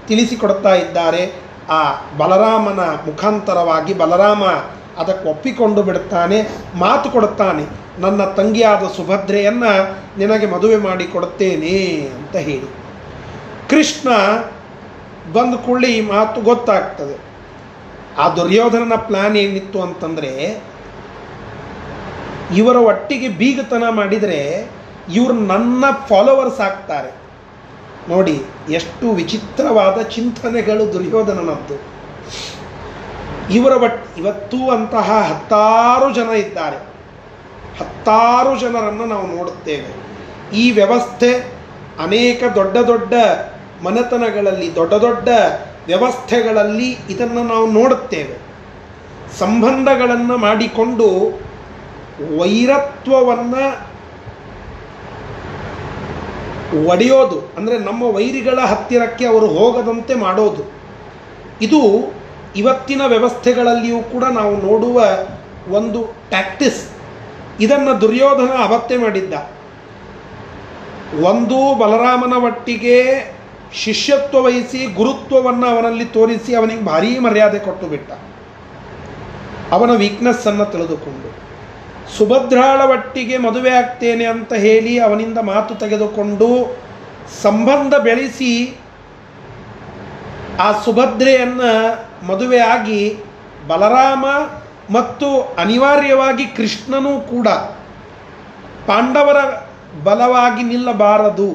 ತಿಳಿಸಿಕೊಡ್ತಾ 0.09 0.75
ಇದ್ದಾರೆ. 0.75 1.23
ಆ 1.71 1.93
ಬಲರಾಮನ 2.19 2.81
ಮುಖಾಂತರವಾಗಿ 2.81 3.95
ಬಲರಾಮ 3.95 4.45
ಅದಕ್ಕೆ 4.99 5.29
ಒಪ್ಪಿಕೊಂಡು 5.29 5.83
ಬಿಡುತ್ತಾನೆ, 5.83 6.49
ಮಾತು 6.75 7.11
ಕೊಡುತ್ತಾನೆ. 7.11 7.65
ನನ್ನ 7.99 8.25
ತಂಗಿಯಾದ 8.25 8.83
ಸುಭದ್ರೆಯನ್ನು 8.97 9.99
ನಿನಗೆ 10.19 10.47
ಮದುವೆ 10.47 10.77
ಮಾಡಿ 10.77 11.05
ಕೊಡುತ್ತೇನೆ 11.05 12.09
ಅಂತ 12.17 12.37
ಹೇಳಿ. 12.37 12.69
ಕೃಷ್ಣ 13.71 14.09
ಬಂದು 15.33 15.59
ಕೊಳ್ಳಿ 15.59 15.97
ಈ 15.97 16.01
ಮಾತು 16.01 16.41
ಗೊತ್ತಾಗ್ತದೆ. 16.41 17.17
ಆ 18.19 18.29
ದುರ್ಯೋಧನನ 18.29 18.93
ಪ್ಲಾನ್ 18.97 19.37
ಏನಿತ್ತು 19.37 19.83
ಅಂತಂದರೆ, 19.83 20.63
ಇವರ 22.57 22.77
ಒಟ್ಟಿಗೆ 22.77 23.29
ಬೀಗತನ 23.29 23.83
ಮಾಡಿದರೆ 23.91 24.71
ಇವರು 25.15 25.33
ನನ್ನ 25.33 25.85
ಫಾಲೋವರ್ಸ್ 26.09 26.61
ಆಗ್ತಾರೆ. 26.61 27.20
ನೋಡಿ, 28.09 28.43
ಎಷ್ಟು 28.69 29.13
ವಿಚಿತ್ರವಾದ 29.13 30.03
ಚಿಂತನೆಗಳು 30.03 30.93
ದುರ್ಯೋಧನನದ್ದು. 30.93 32.01
ಇವರ 33.55 33.77
ಬಟ್, 33.77 34.05
ಇವತ್ತೂ 34.19 34.71
ಅಂತಹ 34.71 35.27
ಹತ್ತಾರು 35.29 36.15
ಜನ 36.15 36.29
ಇದ್ದಾರೆ. 36.29 36.77
ಹತ್ತಾರು 37.81 38.61
ಜನರನ್ನು 38.61 39.05
ನಾವು 39.05 39.37
ನೋಡುತ್ತೇವೆ. 39.37 40.11
ಈ 40.57 40.71
ವ್ಯವಸ್ಥೆ 40.71 41.33
ಅನೇಕ 42.03 42.45
ದೊಡ್ಡ 42.55 42.77
ದೊಡ್ಡ 42.77 43.15
ಮನೆತನಗಳಲ್ಲಿ, 43.85 44.75
ದೊಡ್ಡ 44.75 44.95
ದೊಡ್ಡ 44.95 45.29
ವ್ಯವಸ್ಥೆಗಳಲ್ಲಿ 45.87 46.99
ಇದನ್ನು 47.11 47.43
ನಾವು 47.45 47.71
ನೋಡುತ್ತೇವೆ. 47.71 48.51
ಸಂಬಂಧಗಳನ್ನು 49.39 50.37
ಮಾಡಿಕೊಂಡು 50.37 51.39
ವೈರತ್ವವನ್ನು 52.41 53.90
ಒಡೆಯೋದು, 56.89 57.39
ಅಂದರೆ 57.59 57.77
ನಮ್ಮ 57.89 58.03
ವೈರಿಗಳ 58.17 58.59
ಹತ್ತಿರಕ್ಕೆ 58.73 59.25
ಅವರು 59.33 59.47
ಹೋಗದಂತೆ 59.59 60.15
ಮಾಡೋದು. 60.27 60.65
ಇದು 61.67 61.81
ಇವತ್ತಿನ 62.61 63.03
ವ್ಯವಸ್ಥೆಗಳಲ್ಲಿಯೂ 63.15 63.99
ಕೂಡ 64.13 64.25
ನಾವು 64.39 64.55
ನೋಡುವ 64.69 65.01
ಒಂದು 65.79 66.01
ಟ್ಯಾಕ್ಟಿಸ್ 66.33 66.81
ಇದನ್ನು 67.65 67.93
ದುರ್ಯೋಧನ 68.01 68.53
ಅವತ್ತೆ 68.67 68.97
ಮಾಡಿದ್ದ. 68.97 69.35
ಒಂದು 71.31 71.59
ಬಲರಾಮನ 71.83 72.35
ಒಟ್ಟಿಗೆ 72.49 72.97
ಶಿಷ್ಯತ್ವ 73.85 74.39
ವಹಿಸಿ 74.45 74.81
ಗುರುತ್ವವನ್ನು 74.99 75.67
ಅವನಲ್ಲಿ 75.75 76.07
ತೋರಿಸಿ 76.17 76.53
ಅವನಿಗೆ 76.61 76.83
ಭಾರೀ 76.85 77.11
ಮರ್ಯಾದೆ 77.19 77.59
ಕೊಟ್ಟು 77.67 77.87
ಬಿಟ್ಟ. 77.87 78.11
ಅವನ 79.77 79.91
ವೀಕ್ನೆಸ್ಸನ್ನು 80.03 80.67
ತಿಳಿದುಕೊಂಡು. 80.73 81.29
ಸುಭದ್ರಾಳ 82.17 82.81
ಒಟ್ಟಿಗೆ 82.91 83.39
ಮದುವೆ 83.39 83.71
ಆಗ್ತೇನೆ 83.71 84.25
ಅಂತ 84.25 84.53
ಹೇಳಿ 84.53 84.99
ಅವನಿಂದ 84.99 85.39
ಮಾತು 85.39 85.75
ತೆಗೆದುಕೊಂಡು 85.75 86.49
ಸಂಬಂಧ 87.43 87.95
ಬೆಳೆಸಿ 87.95 88.77
ಆ 90.61 90.69
ಸುಭದ್ರೆಯನ್ನು 90.85 91.71
ಮದುವೆ 92.27 92.59
ಆಗಿ 92.59 93.19
ಬಲರಾಮ 93.69 94.27
ಮತ್ತು 94.95 95.41
ಅನಿವಾರ್ಯವಾಗಿ 95.41 96.45
ಕೃಷ್ಣನೂ 96.47 97.21
ಕೂಡ 97.21 97.49
ಪಾಂಡವರ 98.87 99.37
ಬಲವಾಗಿ 100.05 100.63
ನಿಲ್ಲಬಾರದು 100.63 101.51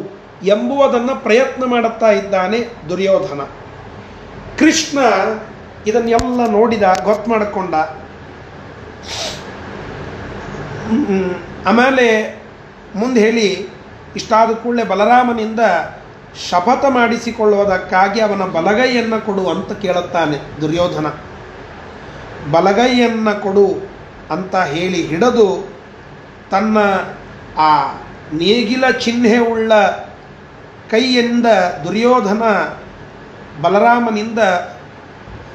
ಎಂಬುವುದನ್ನು 0.46 1.24
ಪ್ರಯತ್ನ 1.24 1.64
ಮಾಡುತ್ತಾ 1.66 2.12
ಇದ್ದಾನೆ 2.12 2.60
ದುರ್ಯೋಧನ. 2.90 3.42
ಕೃಷ್ಣ 4.60 5.00
ಇದನ್ನೆಲ್ಲ 5.88 6.48
ನೋಡಿದ 6.48 6.84
ಗೊತ್ತು 7.04 7.32
ಮಾಡಿಕೊಂಡ. 7.32 7.76
ಆಮೇಲೆ 11.70 12.08
ಮುಂದೆ 12.96 13.20
ಹೇಳಿ, 13.22 13.48
ಇಷ್ಟಾದ 14.16 14.52
ಕೂಡಲೇ 14.64 14.84
ಬಲರಾಮನಿಂದ 14.84 15.62
ಶಪಥ 16.50 16.84
ಮಾಡಿಸಿಕೊಳ್ಳುವುದಕ್ಕಾಗಿ 16.98 18.20
ಅವನ 18.22 18.44
ಬಲಗೈಯನ್ನು 18.56 19.20
ಕೊಡು 19.26 19.44
ಅಂತ 19.50 19.72
ಕೇಳುತ್ತಾನೆ 19.84 20.38
ದುರ್ಯೋಧನ. 20.62 21.08
ಬಲಗೈಯನ್ನು 22.52 23.34
ಕೊಡು 23.42 23.68
ಅಂತ 24.32 24.56
ಹೇಳಿ 24.56 25.00
ಹಿಡಿದು 25.08 25.48
ತನ್ನ 26.52 26.78
ಆ 27.58 27.70
ನೇಗಿಲ 28.34 28.86
ಚಿಹ್ನೆ 29.04 29.38
ಉಳ್ಳ 29.38 29.72
ಕೈಯಿಂದ 30.92 31.48
ದುರ್ಯೋಧನ 31.84 32.44
ಬಲರಾಮನಿಂದ, 33.64 34.40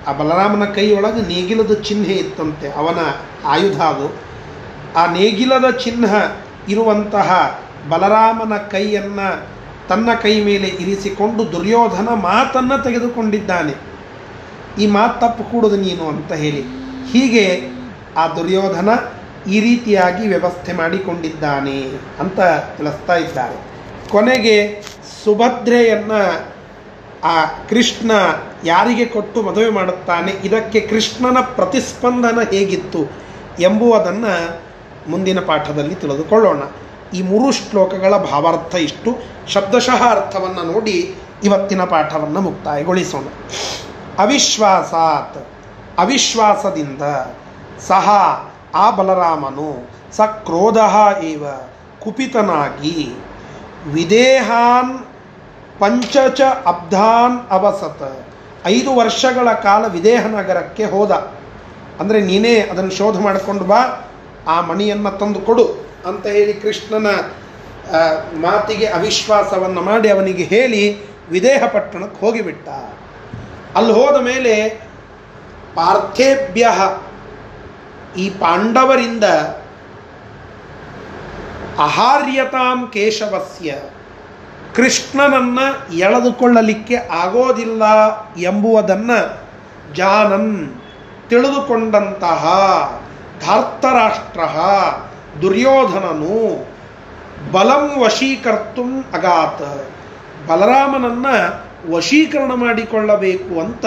ಆ 0.09 0.13
ಬಲರಾಮನ 0.13 0.65
ಕೈಯೊಳಗೆ 0.77 1.23
ನೇಗಿಲದ 1.33 1.75
ಚಿಹ್ನೆ 1.81 2.15
ಇತ್ತಂತೆ, 2.15 2.69
ಅವನ 2.73 3.01
ಆಯುಧ 3.45 3.81
ಅದು. 3.93 4.09
ಆ 4.97 5.13
ನೇಗಿಲದ 5.13 5.71
ಚಿಹ್ನ 5.71 6.05
ಇರುವಂತಹ 6.69 7.61
ಬಲರಾಮನ 7.89 8.57
ಕೈಯನ್ನು 8.57 9.49
ತನ್ನ 9.89 10.09
ಕೈ 10.23 10.41
ಮೇಲೆ 10.41 10.69
ಇರಿಸಿಕೊಂಡು 10.69 11.53
ದುರ್ಯೋಧನ 11.53 12.09
ಮಾತನ್ನು 12.15 12.83
ತೆಗೆದುಕೊಂಡಿದ್ದಾನೆ. 12.83 13.75
ಈ 14.83 14.87
ಮಾತು 14.87 15.21
ತಪ್ಪು 15.21 15.45
ಕೂಡುದು 15.45 15.77
ನೀನು 15.77 16.09
ಅಂತ 16.09 16.33
ಹೇಳಿ. 16.33 16.63
ಹೀಗೆ 17.13 17.61
ಆ 18.17 18.29
ದುರ್ಯೋಧನ 18.29 18.89
ಈ 19.51 19.61
ರೀತಿಯಾಗಿ 19.61 20.29
ವ್ಯವಸ್ಥೆ 20.29 20.73
ಮಾಡಿಕೊಂಡಿದ್ದಾನೆ 20.73 21.83
ಅಂತ 22.19 22.41
ತಿಳಿಸ್ತಾ 22.77 23.17
ಇದ್ದಾರೆ. 23.17 23.57
ಕೊನೆಗೆ 24.11 24.83
ಸುಭದ್ರೆಯನ್ನು 25.25 26.51
ಆ 27.25 27.45
ಕೃಷ್ಣ 27.45 28.11
ಯಾರಿಗೆ 28.65 29.05
ಕೊಟ್ಟು 29.05 29.43
ಮದುವೆ 29.43 29.71
ಮಾಡುತ್ತಾನೆ, 29.71 30.33
ಇದಕ್ಕೆ 30.45 30.81
ಕೃಷ್ಣನ 30.81 31.41
ಪ್ರತಿಸ್ಪಂದನ 31.41 32.39
ಹೇಗಿತ್ತು 32.53 33.11
ಎಂಬುವುದನ್ನು 33.61 34.70
ಮುಂದಿನ 35.11 35.41
ಪಾಠದಲ್ಲಿ 35.41 35.95
ತಿಳಿದುಕೊಳ್ಳೋಣ. 35.95 36.63
ಈ 37.15 37.23
ಮೂರು 37.23 37.53
ಶ್ಲೋಕಗಳ 37.53 38.17
ಭಾವಾರ್ಥ 38.17 38.75
ಇಷ್ಟು. 38.75 39.19
ಶಬ್ದಶಃ 39.49 40.11
ಅರ್ಥವನ್ನು 40.11 40.73
ನೋಡಿ 40.73 41.15
ಇವತ್ತಿನ 41.45 41.85
ಪಾಠವನ್ನು 41.85 42.41
ಮುಕ್ತಾಯಗೊಳಿಸೋಣ. 42.41 43.25
ಅವಿಶ್ವಾಸಾತ್. 44.19 45.49
ಅವಿಶ್ವಾಸದಿಂದ. 45.99 47.03
ಸಹ 47.81 48.09
ಆ 48.75 48.91
ಬಲರಾಮನು 48.91 49.91
ಸ 50.17 50.21
ಕ್ರೋಧ 50.21 50.77
ಇವ 51.25 51.45
ಕುಪಿತನಾಗಿ 52.01 53.15
ವಿದೇಹಾನ್ 53.87 54.99
ಪಂಚಚ 55.81 56.41
ಅಬ್ಧಾನ್ 56.67 57.51
ಅವಸತ್. 57.51 58.27
ಐದು 58.67 58.97
ವರ್ಷಗಳ 58.97 59.53
ಕಾಲ 59.53 59.87
ವಿದೇಹ 59.87 60.27
ನಗರಕ್ಕೆ 60.27 60.85
ಹೋದ. 60.85 61.11
ಅಂದರೆ 62.01 62.21
ನೀನೇ 62.21 62.61
ಅದನ್ನು 62.61 62.91
ಶೋಧ 62.91 63.21
ಮಾಡಿಕೊಂಡು 63.21 63.65
ಬಾ. 63.65 64.10
ಆ 64.49 64.61
ಮಣಿಯನ್ನು 64.61 65.11
ತಂದು 65.19 65.41
ಕೊಡು 65.41 65.67
ಅಂತ 66.07 66.27
ಹೇಳಿ 66.27 66.53
ಕೃಷ್ಣನ 66.53 67.07
ಮಾತಿಗೆ 68.41 68.87
ಅವಿಶ್ವಾಸವನ್ನು 68.87 69.83
ಮಾಡಿ 69.83 70.11
ಅವನಿಗೆ 70.11 70.43
ಹೇಳಿ 70.43 70.83
ವಿದೇಹ 71.31 71.67
ಪಟ್ಟಣಕ್ಕೆ 71.67 72.27
ಹೋಗಿಬಿಟ್ಟ. 72.27 72.69
ಅಲ್ಲಿ 73.77 73.93
ಹೋದ 73.93 74.21
ಮೇಲೆ 74.21 74.55
ಪಾರ್ಥೇಭ್ಯ 75.75 76.69
ಈ 78.17 78.31
ಪಾಂಡವರಿಂದ 78.31 79.25
ಅಹಾರ್ಯತಾಂ 81.79 82.87
ಕೇಶವಸ್ಯ, 82.87 83.75
ಕೃಷ್ಣನನ್ನು 84.77 85.97
ಎಳೆದುಕೊಳ್ಳಲಿಕ್ಕೆ 85.97 86.97
ಆಗೋದಿಲ್ಲ 86.97 87.83
ಎಂಬುವುದನ್ನು 88.39 89.19
ಜಾನನ್ 89.95 90.81
ತಿಳಿದುಕೊಂಡಂತಹ. 91.29 92.45
ಧಾರ್ತರಾಷ್ಟ್ರ 93.41 94.41
ದುರ್ಯೋಧನನು 95.43 96.67
ಬಲಂ 97.53 98.01
ವಶೀಕರ್ತು 98.01 98.83
ಅಗಾತ್. 99.13 99.89
ಬಲರಾಮನನ್ನ 100.49 101.27
ವಶೀಕರಣ 101.95 102.53
ಮಾಡಿಕೊಳ್ಳಬೇಕು 102.55 103.61
ಅಂತ 103.61 103.87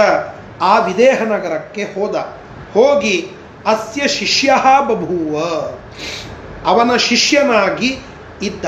ಆ 0.62 0.80
ವಿದೇಹ 0.80 1.22
ನಗರಕ್ಕೆ 1.22 1.84
ಹೋದ. 1.84 2.16
ಹೋಗಿ 2.74 3.32
ಅಸ್ಯ 3.66 4.08
ಶಿಷ್ಯ 4.08 4.54
ಬಭೂವ. 4.90 5.44
ಅವನ 6.66 6.96
ಶಿಷ್ಯನಾಗಿ 6.96 8.00
ಇದ್ದ. 8.42 8.66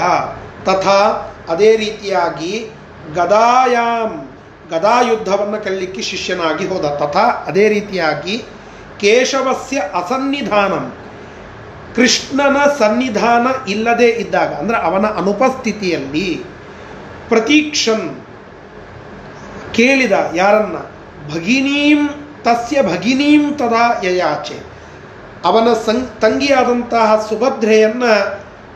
ತಥಾ 0.66 1.32
ಅದೇ 1.50 1.76
ರೀತಿಯಾಗಿ 1.76 2.72
ಗದಾಯಾಮ್ 3.16 4.28
ಗದಾಯುದ್ಧವನ್ನು 4.72 5.64
ಕಲಿಕ್ಕೆ 5.64 6.02
ಶಿಷ್ಯನಾಗಿ 6.02 6.68
ಹೋದ. 6.68 6.86
ತಥಾ 6.86 7.20
ಅದೇ 7.20 7.68
ರೀತಿಯಾಗಿ 7.68 8.44
ಕೇಶವಸ್ಯ 9.00 9.78
ಅಸನ್ನಿಧಾನಂ. 9.80 10.94
ಕೃಷ್ಣನ 11.96 12.58
ಸನ್ನಿಧಾನ 12.80 13.70
ಇಲ್ಲದೆ 13.70 14.10
ಇದ್ದಾಗ, 14.10 14.54
ಅಂದರೆ 14.54 14.78
ಅವನ 14.78 15.06
ಅನುಪಸ್ಥಿತಿಯಲ್ಲಿ 15.06 16.44
ಪ್ರತೀಕ್ಷನ್ 17.30 18.26
ಕೇಳಿದ 19.74 20.12
ಯಾರನ್ನ? 20.36 20.76
ಭಗಿನೀಂ, 21.34 22.10
ತಸ್ಯ 22.44 22.84
ಭಗಿನೀಂ 22.84 23.54
ತದಾ 23.54 24.02
ಯಯಾಚೆ. 24.04 24.60
ಅವನ 25.46 25.74
ಸಂ, 25.86 26.10
ತಂಗಿಯಾದಂತಹ 26.22 27.26
ಸುಭದ್ರೆಯನ್ನ 27.30 28.04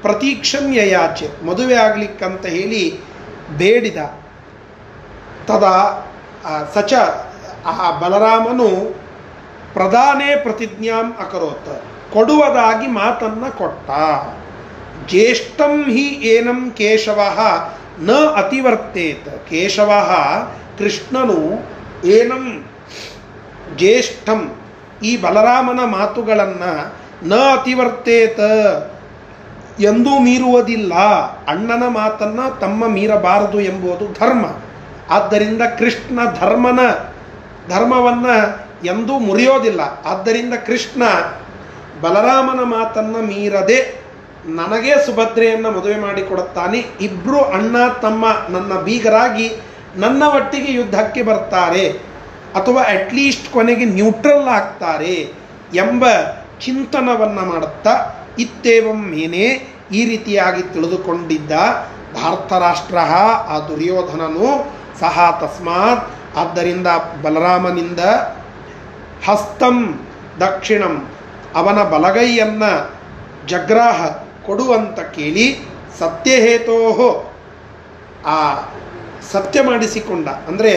ಪ್ರತೀಕ್ಷನ್ 0.02 0.76
ಯಯಾಚೆ. 0.76 1.46
ಮದುವೆ 1.46 1.76
ಆಗಲಿಕ್ಕಂತ 1.76 2.46
ಹೇಳಿ 2.46 3.00
ಬೇಡಿದ. 3.58 3.98
ತದಾ 5.46 6.06
ಸಚ, 6.74 6.94
ಆ, 7.66 8.00
ಬಲರಾಮನು 8.00 8.96
ಪ್ರಧಾನೇ 9.74 10.36
ಪ್ರತಿಜ್ಞಾಂ 10.36 11.12
ಅಕರೋತ್. 11.12 11.84
ಕೊಡುವುದಾಗಿ 12.14 12.88
ಮಾತನ್ನ 12.88 13.48
ಕೊಟ್ಟ. 13.48 13.90
ಜ್ಯೇಷ್ಠಂ 15.10 15.84
ಹಿ 15.84 16.08
ಏನಂ 16.08 16.72
ಕೇಶವ 16.72 17.20
ನ 18.00 18.12
ಅತಿವರ್ತೇತ್. 18.12 19.50
ಕೇಶವ 19.50 19.92
ಕೃಷ್ಣನು 20.78 21.66
ಏನಂ 22.08 22.66
ಜ್ಯೇಷ್ಠಂ 23.78 24.56
ಈ 25.04 25.18
ಬಲರಾಮನ 25.18 25.80
ಮಾತುಗಳನ್ನು 25.86 26.94
ನ 27.28 27.34
ಅತಿವರ್ತೇತ 27.34 28.40
ಎಂದೂ 29.80 30.20
ಮೀರುವುದಿಲ್ಲ. 30.20 30.94
ಅಣ್ಣನ 31.48 31.84
ಮಾತನ್ನ 31.88 32.40
ತಮ್ಮ 32.62 32.88
ಮೀರಬಾರದು 32.88 33.62
ಎಂಬುದು 33.62 34.14
ಧರ್ಮ. 34.14 34.46
ಆದ್ದರಿಂದ 35.10 35.62
ಕೃಷ್ಣ 35.62 36.20
ಧರ್ಮನ 36.40 36.80
ಧರ್ಮವನ್ನ 37.70 38.26
ಎಂದೂ 38.86 39.20
ಮುರಿಯೋದಿಲ್ಲ. 39.20 39.82
ಆದ್ದರಿಂದ 40.06 40.54
ಕೃಷ್ಣ 40.54 41.04
ಬಲರಾಮನ 42.02 42.60
ಮಾತನ್ನ 42.64 43.16
ಮೀರದೆ 43.16 44.00
ನನಗೆ 44.46 45.06
ಸುಭದ್ರೆಯನ್ನು 45.06 45.72
ಮದುವೆ 45.72 46.00
ಮಾಡಿಕೊಡುತ್ತಾನೆ. 46.00 46.78
ಇಬ್ಬರು 47.02 47.42
ಅಣ್ಣ 47.42 47.88
ತಮ್ಮ 47.88 48.26
ನನ್ನ 48.50 48.74
ಬೀಗರಾಗಿ 48.74 49.52
ನನ್ನ 49.96 50.24
ಒಟ್ಟಿಗೆ 50.24 50.72
ಯುದ್ಧಕ್ಕೆ 50.72 51.22
ಬರ್ತಾರೆ. 51.22 51.90
ಅಥವಾ 52.56 52.82
ಅಟ್ಲೀಸ್ಟ್ 52.82 53.50
ಕೊನೆಗೆ 53.50 53.86
ನ್ಯೂಟ್ರಲ್ 53.86 54.48
ಆಗ್ತಾರೆ 54.48 55.34
ಎಂಬ 55.74 56.06
ಚಿಂತನವನ್ನು 56.60 57.46
ಮಾಡುತ್ತಾ 57.46 58.16
ಇತ್ತೇವಂ 58.40 59.10
ಮೇನೆ 59.10 59.74
ಈ 59.92 60.06
ರೀತಿಯಾಗಿ 60.06 60.62
ತಿಳಿದುಕೊಂಡಿದ್ದ 60.62 61.52
ಭಾರತರಾಷ್ಟ್ರ 62.14 62.98
ಆ 63.48 63.60
ದುರ್ಯೋಧನನು 63.60 64.72
ಸಹ 65.00 65.40
ತಸ್ಮಾತ್. 65.42 66.38
ಆದ್ದರಿಂದ 66.38 66.88
ಬಲರಾಮನಿಂದ 67.22 68.00
ಹಸ್ತಂ 69.28 69.78
ದಕ್ಷಿಣಂ. 70.44 70.96
ಅವನ 71.60 71.80
ಬಲಗೈಯನ್ನ 71.94 72.64
ಜಗ್ರಾಹ 73.52 74.00
ಕೊಡುವಂತ 74.48 75.00
ಕೇಳಿ 75.16 75.48
ಸತ್ಯಹೇತೋ 76.00 76.78
ಆ 78.34 78.38
ಸತ್ಯ 79.32 79.60
ಮಾಡಿಸಿಕೊಂಡ, 79.70 80.28
ಅಂದರೆ 80.50 80.74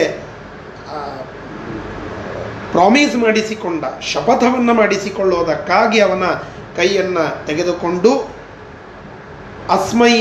ಪ್ರಾಮಿಸ್ 2.73 3.15
ಮಾಡಿಸಿಕೊಂಡ, 3.23 3.83
ಶಪಥವನ್ನು 4.11 4.73
ಮಾಡಿಸಿಕೊಳ್ಳೋದಕ್ಕಾಗಿ 4.79 5.99
ಅವನ 6.07 6.25
ಕೈಯನ್ನು 6.77 7.25
ತೆಗೆದುಕೊಂಡು, 7.47 8.11
ಅಸ್ಮೈ 9.75 10.15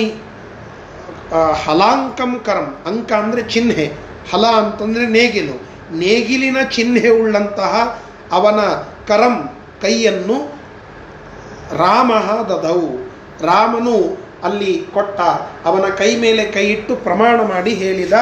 ಹಲಾಂಕಂ 1.64 2.32
ಕರಂ, 2.46 2.68
ಅಂಕ 2.90 3.10
ಅಂದರೆ 3.22 3.42
ಚಿಹ್ನೆ, 3.54 3.84
ಹಲ 4.32 4.44
ಅಂತಂದರೆ 4.62 5.04
ನೇಗಿಲು. 5.18 5.56
ನೇಗಿಲಿನ 6.02 6.58
ಚಿಹ್ನೆ 6.74 7.04
ಉಳ್ಳಂತಹ 7.20 7.74
ಅವನ 8.32 8.60
ಕರಂ 9.06 9.34
ಕೈಯನ್ನು 9.82 10.38
ರಾಮ 11.76 12.12
ದದವು 12.48 12.88
ರಾಮನು 13.42 14.22
ಅಲ್ಲಿ 14.44 14.86
ಕೊಟ್ಟ, 14.94 15.20
ಅವನ 15.64 15.88
ಕೈ 15.88 16.16
ಮೇಲೆ 16.16 16.44
ಕೈ 16.44 16.66
ಇಟ್ಟು 16.66 16.96
ಪ್ರಮಾಣ 16.96 17.40
ಮಾಡಿ 17.42 17.74
ಹೇಳಿದ 17.74 18.12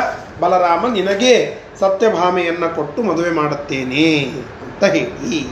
ಬಲರಾಮ, 0.41 0.93
ನಿನಗೆ 0.93 1.59
ಸತ್ಯಭಾಮೆಯನ್ನು 1.81 2.75
ಕೊಟ್ಟು 2.75 3.03
ಮದುವೆ 3.03 3.31
ಮಾಡುತ್ತೇನೆ 3.31 4.25
ಅಂತ 4.63 4.85
ಹೇಳಿ. 4.85 5.49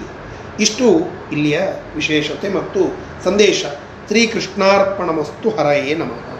ಇಷ್ಟು 0.60 0.84
ಇಲ್ಲಿಯ 1.32 1.60
ವಿಶೇಷತೆ 1.94 2.48
ಮತ್ತು 2.48 2.80
ಸಂದೇಶ. 3.24 3.64
ಶ್ರೀಕೃಷ್ಣಾರ್ಪಣಮಸ್ತು 4.08 5.50
ಹರಯೇ 5.50 5.94
ನಮಃ. 5.94 6.37